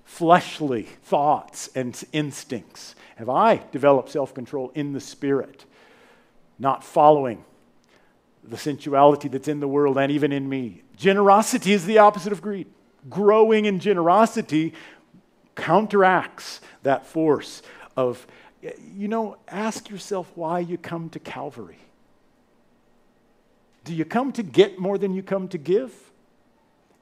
fleshly 0.03 0.83
thoughts 1.03 1.69
and 1.75 2.01
instincts? 2.11 2.95
Have 3.15 3.29
I 3.29 3.63
developed 3.71 4.09
self 4.09 4.33
control 4.33 4.71
in 4.75 4.93
the 4.93 4.99
spirit, 4.99 5.65
not 6.57 6.83
following 6.83 7.43
the 8.43 8.57
sensuality 8.57 9.27
that's 9.27 9.47
in 9.47 9.59
the 9.59 9.67
world 9.67 9.97
and 9.97 10.11
even 10.11 10.31
in 10.31 10.47
me? 10.47 10.83
Generosity 10.99 11.71
is 11.71 11.85
the 11.85 11.97
opposite 11.97 12.33
of 12.33 12.41
greed. 12.41 12.67
Growing 13.09 13.63
in 13.63 13.79
generosity 13.79 14.73
counteracts 15.55 16.59
that 16.83 17.05
force 17.05 17.61
of, 17.95 18.27
you 18.61 19.07
know, 19.07 19.37
ask 19.47 19.89
yourself 19.89 20.29
why 20.35 20.59
you 20.59 20.77
come 20.77 21.09
to 21.11 21.19
Calvary. 21.19 21.79
Do 23.85 23.95
you 23.95 24.03
come 24.03 24.33
to 24.33 24.43
get 24.43 24.77
more 24.77 24.97
than 24.97 25.13
you 25.13 25.23
come 25.23 25.47
to 25.47 25.57
give? 25.57 25.93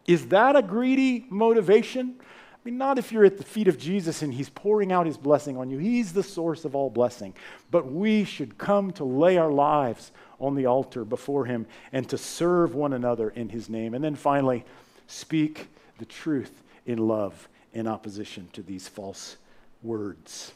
Is 0.05 0.27
that 0.27 0.55
a 0.55 0.61
greedy 0.61 1.25
motivation? 1.31 2.17
I 2.19 2.57
mean, 2.63 2.77
not 2.77 2.99
if 2.99 3.11
you're 3.11 3.25
at 3.25 3.39
the 3.39 3.43
feet 3.43 3.67
of 3.67 3.79
Jesus 3.79 4.21
and 4.21 4.31
He's 4.31 4.49
pouring 4.49 4.91
out 4.91 5.07
His 5.07 5.17
blessing 5.17 5.57
on 5.57 5.71
you. 5.71 5.79
He's 5.79 6.13
the 6.13 6.21
source 6.21 6.65
of 6.65 6.75
all 6.75 6.91
blessing. 6.91 7.33
But 7.71 7.91
we 7.91 8.25
should 8.25 8.59
come 8.59 8.91
to 8.91 9.03
lay 9.03 9.37
our 9.37 9.51
lives 9.51 10.11
on 10.39 10.55
the 10.55 10.65
altar 10.65 11.03
before 11.03 11.45
Him 11.45 11.65
and 11.91 12.07
to 12.09 12.17
serve 12.17 12.75
one 12.75 12.93
another 12.93 13.29
in 13.29 13.49
His 13.49 13.69
name. 13.69 13.93
And 13.93 14.03
then 14.03 14.15
finally, 14.15 14.65
speak 15.07 15.67
the 15.97 16.05
truth 16.05 16.63
in 16.85 16.99
love 17.07 17.47
in 17.73 17.87
opposition 17.87 18.49
to 18.53 18.61
these 18.61 18.87
false 18.87 19.37
words. 19.83 20.51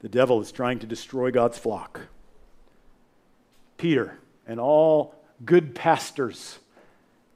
The 0.00 0.08
devil 0.08 0.40
is 0.40 0.52
trying 0.52 0.78
to 0.80 0.86
destroy 0.86 1.30
God's 1.30 1.58
flock. 1.58 2.00
Peter 3.76 4.18
and 4.46 4.60
all 4.60 5.14
good 5.44 5.74
pastors 5.74 6.58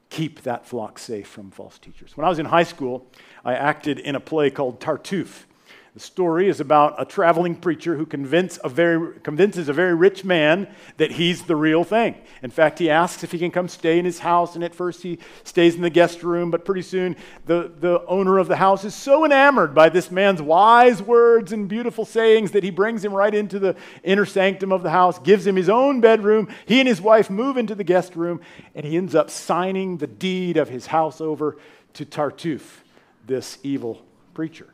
keep 0.09 0.41
that 0.41 0.65
flock 0.65 0.99
safe 0.99 1.27
from 1.27 1.51
false 1.51 1.77
teachers. 1.79 2.15
When 2.15 2.25
I 2.25 2.29
was 2.29 2.39
in 2.39 2.45
high 2.45 2.63
school, 2.63 3.07
I 3.43 3.53
acted 3.53 3.99
in 3.99 4.15
a 4.15 4.19
play 4.19 4.49
called 4.51 4.79
Tartuffe. 4.79 5.45
The 5.93 5.99
story 5.99 6.47
is 6.47 6.61
about 6.61 7.01
a 7.01 7.03
traveling 7.03 7.53
preacher 7.53 7.97
who 7.97 8.05
convince 8.05 8.57
a 8.63 8.69
very, 8.69 9.19
convinces 9.19 9.67
a 9.67 9.73
very 9.73 9.93
rich 9.93 10.23
man 10.23 10.69
that 10.95 11.11
he's 11.11 11.41
the 11.43 11.55
real 11.57 11.83
thing. 11.83 12.15
In 12.41 12.49
fact, 12.49 12.79
he 12.79 12.89
asks 12.89 13.25
if 13.25 13.33
he 13.33 13.37
can 13.37 13.51
come 13.51 13.67
stay 13.67 13.99
in 13.99 14.05
his 14.05 14.19
house, 14.19 14.55
and 14.55 14.63
at 14.63 14.73
first 14.73 15.03
he 15.03 15.19
stays 15.43 15.75
in 15.75 15.81
the 15.81 15.89
guest 15.89 16.23
room, 16.23 16.49
but 16.49 16.63
pretty 16.63 16.81
soon 16.81 17.17
the, 17.45 17.69
the 17.81 18.05
owner 18.05 18.37
of 18.37 18.47
the 18.47 18.55
house 18.55 18.85
is 18.85 18.95
so 18.95 19.25
enamored 19.25 19.75
by 19.75 19.89
this 19.89 20.09
man's 20.09 20.41
wise 20.41 21.01
words 21.01 21.51
and 21.51 21.67
beautiful 21.67 22.05
sayings 22.05 22.51
that 22.51 22.63
he 22.63 22.71
brings 22.71 23.03
him 23.03 23.11
right 23.13 23.35
into 23.35 23.59
the 23.59 23.75
inner 24.01 24.25
sanctum 24.25 24.71
of 24.71 24.83
the 24.83 24.91
house, 24.91 25.19
gives 25.19 25.45
him 25.45 25.57
his 25.57 25.67
own 25.67 25.99
bedroom. 25.99 26.47
He 26.65 26.79
and 26.79 26.87
his 26.87 27.01
wife 27.01 27.29
move 27.29 27.57
into 27.57 27.75
the 27.75 27.83
guest 27.83 28.15
room, 28.15 28.39
and 28.75 28.85
he 28.85 28.95
ends 28.95 29.13
up 29.13 29.29
signing 29.29 29.97
the 29.97 30.07
deed 30.07 30.55
of 30.55 30.69
his 30.69 30.85
house 30.85 31.19
over 31.19 31.57
to 31.95 32.05
Tartuffe, 32.05 32.79
this 33.27 33.57
evil 33.61 34.01
preacher. 34.33 34.69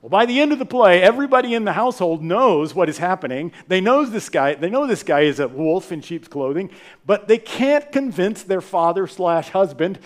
Well, 0.00 0.10
by 0.10 0.26
the 0.26 0.40
end 0.40 0.52
of 0.52 0.60
the 0.60 0.66
play, 0.66 1.02
everybody 1.02 1.54
in 1.54 1.64
the 1.64 1.72
household 1.72 2.22
knows 2.22 2.74
what 2.74 2.88
is 2.88 2.98
happening. 2.98 3.52
They 3.66 3.80
knows 3.80 4.10
this 4.10 4.28
guy. 4.28 4.54
They 4.54 4.70
know 4.70 4.86
this 4.86 5.02
guy 5.02 5.20
is 5.20 5.40
a 5.40 5.48
wolf 5.48 5.90
in 5.90 6.02
sheep's 6.02 6.28
clothing, 6.28 6.70
but 7.04 7.26
they 7.26 7.38
can't 7.38 7.90
convince 7.90 8.44
their 8.44 8.60
father 8.60 9.08
slash 9.08 9.48
husband 9.50 9.98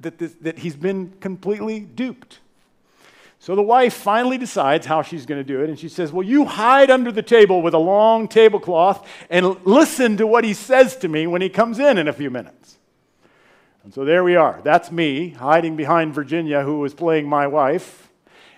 that, 0.00 0.18
that 0.42 0.58
he's 0.58 0.76
been 0.76 1.12
completely 1.20 1.80
duped. 1.80 2.40
So 3.38 3.54
the 3.54 3.62
wife 3.62 3.92
finally 3.92 4.38
decides 4.38 4.86
how 4.86 5.02
she's 5.02 5.26
going 5.26 5.40
to 5.40 5.44
do 5.44 5.62
it, 5.62 5.68
and 5.68 5.78
she 5.78 5.90
says, 5.90 6.12
Well, 6.12 6.26
you 6.26 6.46
hide 6.46 6.90
under 6.90 7.12
the 7.12 7.22
table 7.22 7.60
with 7.60 7.74
a 7.74 7.78
long 7.78 8.28
tablecloth 8.28 9.06
and 9.28 9.64
listen 9.66 10.16
to 10.16 10.26
what 10.26 10.44
he 10.44 10.54
says 10.54 10.96
to 10.96 11.08
me 11.08 11.26
when 11.26 11.42
he 11.42 11.50
comes 11.50 11.78
in 11.78 11.98
in 11.98 12.08
a 12.08 12.12
few 12.12 12.30
minutes. 12.30 12.78
And 13.84 13.92
so 13.92 14.04
there 14.04 14.24
we 14.24 14.34
are. 14.34 14.60
That's 14.64 14.90
me 14.90 15.30
hiding 15.30 15.76
behind 15.76 16.14
Virginia, 16.14 16.62
who 16.62 16.80
was 16.80 16.94
playing 16.94 17.28
my 17.28 17.46
wife 17.46 18.05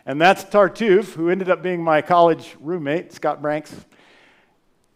and 0.09 0.19
that's 0.19 0.43
Tartuffe, 0.43 1.13
who 1.13 1.29
ended 1.29 1.51
up 1.51 1.63
being 1.63 1.85
my 1.85 2.01
college 2.01 2.57
roommate, 2.61 3.13
Scott 3.13 3.43
Branks. 3.43 3.75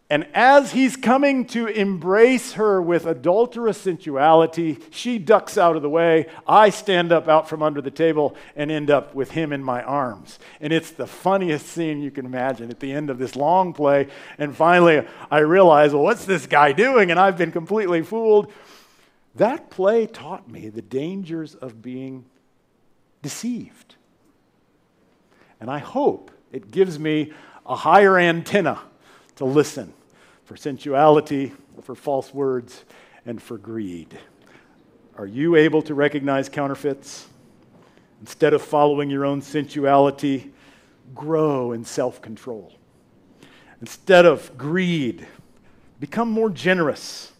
And 0.09 0.27
as 0.33 0.71
he's 0.71 0.95
coming 0.95 1.45
to 1.49 1.67
embrace 1.67 2.53
her 2.53 2.81
with 2.81 3.05
adulterous 3.05 3.77
sensuality, 3.77 4.79
she 4.89 5.19
ducks 5.19 5.55
out 5.55 5.75
of 5.75 5.83
the 5.83 5.89
way. 5.89 6.25
I 6.47 6.71
stand 6.71 7.11
up 7.11 7.27
out 7.27 7.47
from 7.47 7.61
under 7.61 7.79
the 7.79 7.91
table 7.91 8.35
and 8.55 8.71
end 8.71 8.89
up 8.89 9.13
with 9.13 9.29
him 9.29 9.53
in 9.53 9.63
my 9.63 9.83
arms. 9.83 10.39
And 10.59 10.73
it's 10.73 10.89
the 10.89 11.07
funniest 11.07 11.67
scene 11.67 12.01
you 12.01 12.09
can 12.09 12.25
imagine 12.25 12.71
at 12.71 12.79
the 12.79 12.91
end 12.91 13.11
of 13.11 13.19
this 13.19 13.35
long 13.35 13.71
play. 13.71 14.07
And 14.39 14.57
finally, 14.57 15.05
I 15.29 15.39
realize, 15.39 15.93
well, 15.93 16.03
what's 16.03 16.25
this 16.25 16.47
guy 16.47 16.71
doing? 16.71 17.11
And 17.11 17.19
I've 17.19 17.37
been 17.37 17.51
completely 17.51 18.01
fooled. 18.01 18.51
That 19.35 19.69
play 19.69 20.07
taught 20.07 20.49
me 20.49 20.69
the 20.69 20.81
dangers 20.81 21.53
of 21.53 21.83
being 21.83 22.25
deceived. 23.21 23.95
And 25.63 25.71
I 25.71 25.79
hope 25.79 26.29
it 26.51 26.71
gives 26.71 26.99
me 26.99 27.31
a 27.65 27.73
higher 27.73 28.19
antenna 28.19 28.81
to 29.37 29.45
listen 29.45 29.93
for 30.43 30.57
sensuality, 30.57 31.53
for 31.83 31.95
false 31.95 32.33
words, 32.33 32.83
and 33.25 33.41
for 33.41 33.57
greed. 33.57 34.19
Are 35.15 35.25
you 35.25 35.55
able 35.55 35.81
to 35.83 35.93
recognize 35.93 36.49
counterfeits? 36.49 37.29
Instead 38.19 38.53
of 38.53 38.61
following 38.61 39.09
your 39.09 39.23
own 39.23 39.41
sensuality, 39.41 40.51
grow 41.15 41.71
in 41.71 41.85
self 41.85 42.21
control. 42.21 42.73
Instead 43.79 44.25
of 44.25 44.57
greed, 44.57 45.25
become 45.97 46.29
more 46.29 46.49
generous. 46.49 47.31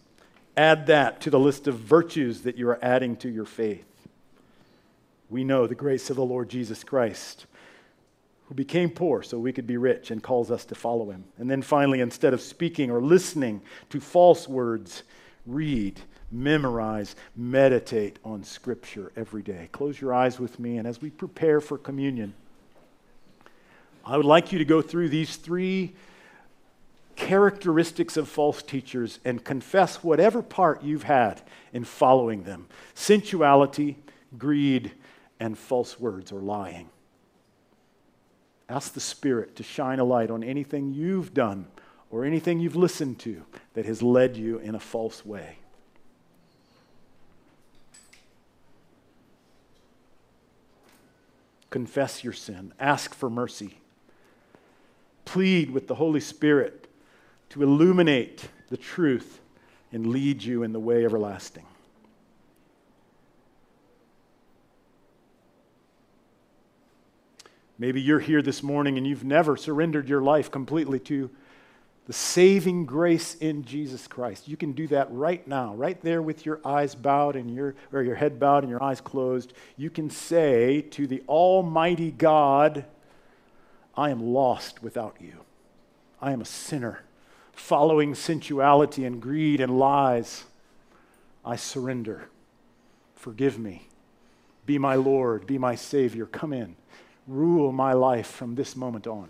Add 0.56 0.86
that 0.86 1.20
to 1.20 1.28
the 1.28 1.38
list 1.38 1.66
of 1.66 1.78
virtues 1.78 2.40
that 2.44 2.56
you 2.56 2.70
are 2.70 2.82
adding 2.82 3.16
to 3.16 3.28
your 3.28 3.44
faith. 3.44 3.84
We 5.28 5.44
know 5.44 5.66
the 5.66 5.74
grace 5.74 6.08
of 6.08 6.16
the 6.16 6.24
Lord 6.24 6.48
Jesus 6.48 6.84
Christ 6.84 7.44
who 8.54 8.56
became 8.56 8.88
poor 8.88 9.22
so 9.22 9.36
we 9.36 9.52
could 9.52 9.66
be 9.66 9.76
rich 9.76 10.12
and 10.12 10.22
calls 10.22 10.50
us 10.50 10.64
to 10.66 10.76
follow 10.76 11.10
him. 11.10 11.24
And 11.38 11.50
then 11.50 11.60
finally, 11.60 12.00
instead 12.00 12.32
of 12.32 12.40
speaking 12.40 12.88
or 12.88 13.00
listening 13.00 13.60
to 13.90 14.00
false 14.00 14.48
words, 14.48 15.02
read, 15.44 16.00
memorize, 16.30 17.16
meditate 17.34 18.20
on 18.24 18.44
Scripture 18.44 19.10
every 19.16 19.42
day. 19.42 19.68
Close 19.72 20.00
your 20.00 20.14
eyes 20.14 20.38
with 20.38 20.60
me, 20.60 20.78
and 20.78 20.86
as 20.86 21.02
we 21.02 21.10
prepare 21.10 21.60
for 21.60 21.76
communion, 21.78 22.32
I 24.06 24.16
would 24.16 24.26
like 24.26 24.52
you 24.52 24.58
to 24.58 24.64
go 24.64 24.82
through 24.82 25.08
these 25.08 25.36
three 25.36 25.94
characteristics 27.16 28.16
of 28.16 28.28
false 28.28 28.62
teachers 28.62 29.18
and 29.24 29.42
confess 29.42 30.02
whatever 30.04 30.42
part 30.42 30.82
you've 30.82 31.04
had 31.04 31.40
in 31.72 31.84
following 31.84 32.44
them 32.44 32.66
sensuality, 32.94 33.96
greed, 34.38 34.92
and 35.40 35.58
false 35.58 35.98
words 35.98 36.30
or 36.30 36.40
lying. 36.40 36.88
Ask 38.68 38.94
the 38.94 39.00
Spirit 39.00 39.56
to 39.56 39.62
shine 39.62 39.98
a 39.98 40.04
light 40.04 40.30
on 40.30 40.42
anything 40.42 40.92
you've 40.92 41.34
done 41.34 41.66
or 42.10 42.24
anything 42.24 42.60
you've 42.60 42.76
listened 42.76 43.18
to 43.20 43.44
that 43.74 43.84
has 43.84 44.02
led 44.02 44.36
you 44.36 44.58
in 44.58 44.74
a 44.74 44.80
false 44.80 45.24
way. 45.24 45.58
Confess 51.70 52.22
your 52.22 52.32
sin, 52.32 52.72
ask 52.78 53.12
for 53.12 53.28
mercy, 53.28 53.80
plead 55.24 55.72
with 55.72 55.88
the 55.88 55.96
Holy 55.96 56.20
Spirit 56.20 56.86
to 57.48 57.64
illuminate 57.64 58.48
the 58.68 58.76
truth 58.76 59.40
and 59.90 60.06
lead 60.06 60.42
you 60.42 60.62
in 60.62 60.72
the 60.72 60.78
way 60.78 61.04
everlasting. 61.04 61.66
Maybe 67.84 68.00
you're 68.00 68.18
here 68.18 68.40
this 68.40 68.62
morning 68.62 68.96
and 68.96 69.06
you've 69.06 69.24
never 69.24 69.58
surrendered 69.58 70.08
your 70.08 70.22
life 70.22 70.50
completely 70.50 70.98
to 71.00 71.28
the 72.06 72.14
saving 72.14 72.86
grace 72.86 73.34
in 73.34 73.62
Jesus 73.62 74.06
Christ. 74.06 74.48
You 74.48 74.56
can 74.56 74.72
do 74.72 74.86
that 74.86 75.12
right 75.12 75.46
now, 75.46 75.74
right 75.74 76.00
there 76.00 76.22
with 76.22 76.46
your 76.46 76.62
eyes 76.64 76.94
bowed 76.94 77.36
and 77.36 77.54
your 77.54 77.74
or 77.92 78.02
your 78.02 78.14
head 78.14 78.40
bowed 78.40 78.64
and 78.64 78.70
your 78.70 78.82
eyes 78.82 79.02
closed. 79.02 79.52
You 79.76 79.90
can 79.90 80.08
say 80.08 80.80
to 80.92 81.06
the 81.06 81.22
almighty 81.28 82.10
God, 82.10 82.86
I 83.94 84.08
am 84.08 84.32
lost 84.32 84.82
without 84.82 85.16
you. 85.20 85.40
I 86.22 86.32
am 86.32 86.40
a 86.40 86.46
sinner, 86.46 87.02
following 87.52 88.14
sensuality 88.14 89.04
and 89.04 89.20
greed 89.20 89.60
and 89.60 89.78
lies. 89.78 90.44
I 91.44 91.56
surrender. 91.56 92.30
Forgive 93.14 93.58
me. 93.58 93.88
Be 94.64 94.78
my 94.78 94.94
Lord, 94.94 95.46
be 95.46 95.58
my 95.58 95.74
Savior. 95.74 96.24
Come 96.24 96.54
in 96.54 96.76
rule 97.26 97.72
my 97.72 97.92
life 97.92 98.26
from 98.26 98.54
this 98.54 98.76
moment 98.76 99.06
on. 99.06 99.28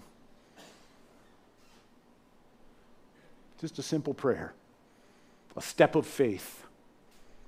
Just 3.60 3.78
a 3.78 3.82
simple 3.82 4.14
prayer, 4.14 4.52
a 5.56 5.62
step 5.62 5.94
of 5.94 6.06
faith. 6.06 6.66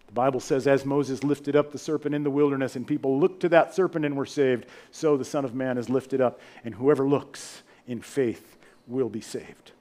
The 0.07 0.13
Bible 0.13 0.41
says, 0.41 0.67
as 0.67 0.85
Moses 0.85 1.25
lifted 1.25 1.57
up 1.57 1.73
the 1.73 1.79
serpent 1.79 2.15
in 2.15 2.23
the 2.23 2.31
wilderness, 2.31 2.77
and 2.77 2.87
people 2.87 3.19
looked 3.19 3.41
to 3.41 3.49
that 3.51 3.75
serpent 3.75 4.05
and 4.05 4.17
were 4.17 4.25
saved, 4.25 4.67
so 4.93 5.17
the 5.17 5.25
Son 5.25 5.45
of 5.45 5.55
Man 5.55 5.79
is 5.79 5.91
lifted 5.91 6.21
up, 6.21 6.41
and 6.65 6.75
whoever 6.75 7.07
looks 7.07 7.63
in 7.87 8.01
faith 8.01 8.57
will 8.87 9.09
be 9.09 9.21
saved. 9.21 9.73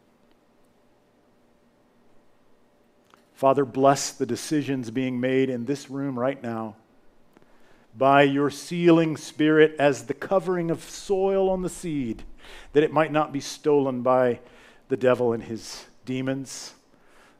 Father, 3.36 3.66
bless 3.66 4.11
the 4.11 4.26
decisions 4.26 4.89
being 4.89 5.20
made 5.20 5.49
in 5.49 5.66
this 5.66 5.89
room 5.89 6.18
right 6.18 6.41
now 6.41 6.76
by 7.98 8.24
your 8.24 8.50
sealing 8.50 9.16
spirit 9.16 9.76
as 9.80 10.06
the 10.06 10.14
covering 10.14 10.70
of 10.70 10.84
soil 10.84 11.50
on 11.50 11.62
the 11.62 11.70
seed, 11.70 12.24
that 12.74 12.84
it 12.84 12.91
might 12.91 13.12
not 13.12 13.32
be 13.32 13.39
stolen 13.39 14.02
by 14.02 14.39
the 14.89 14.98
devil 14.98 15.34
and 15.34 15.43
his 15.43 15.86
demons, 16.06 16.74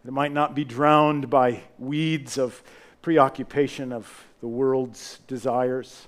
that 0.04 0.10
it 0.10 0.14
might 0.14 0.32
not 0.32 0.56
be 0.56 0.64
drowned 0.64 1.30
by 1.30 1.62
weeds 1.78 2.38
of 2.38 2.64
preoccupation 3.02 3.92
of 3.92 4.26
the 4.42 4.48
world's 4.48 5.20
desires, 5.28 6.08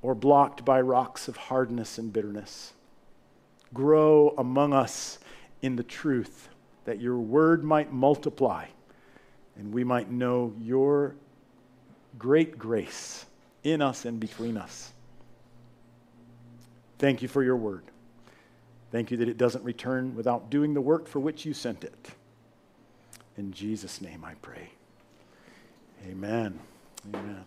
or 0.00 0.14
blocked 0.14 0.64
by 0.64 0.80
rocks 0.80 1.28
of 1.28 1.36
hardness 1.36 1.98
and 1.98 2.12
bitterness. 2.12 2.72
Grow 3.74 4.34
among 4.38 4.72
us 4.72 5.18
in 5.60 5.76
the 5.76 5.82
truth, 5.82 6.48
that 6.84 7.00
your 7.00 7.18
word 7.18 7.62
might 7.64 7.92
multiply 7.92 8.66
and 9.58 9.74
we 9.74 9.84
might 9.84 10.10
know 10.10 10.54
your 10.60 11.16
great 12.16 12.58
grace 12.58 13.26
in 13.64 13.82
us 13.82 14.04
and 14.04 14.20
between 14.20 14.56
us. 14.56 14.92
Thank 16.98 17.22
you 17.22 17.28
for 17.28 17.42
your 17.42 17.56
word. 17.56 17.84
Thank 18.90 19.10
you 19.10 19.18
that 19.18 19.28
it 19.28 19.36
doesn't 19.36 19.64
return 19.64 20.14
without 20.14 20.50
doing 20.50 20.74
the 20.74 20.80
work 20.80 21.06
for 21.06 21.20
which 21.20 21.44
you 21.44 21.52
sent 21.52 21.84
it. 21.84 22.08
In 23.36 23.52
Jesus' 23.52 24.00
name 24.00 24.24
I 24.24 24.34
pray. 24.34 24.70
Amen. 26.06 26.58
Amen. 27.14 27.44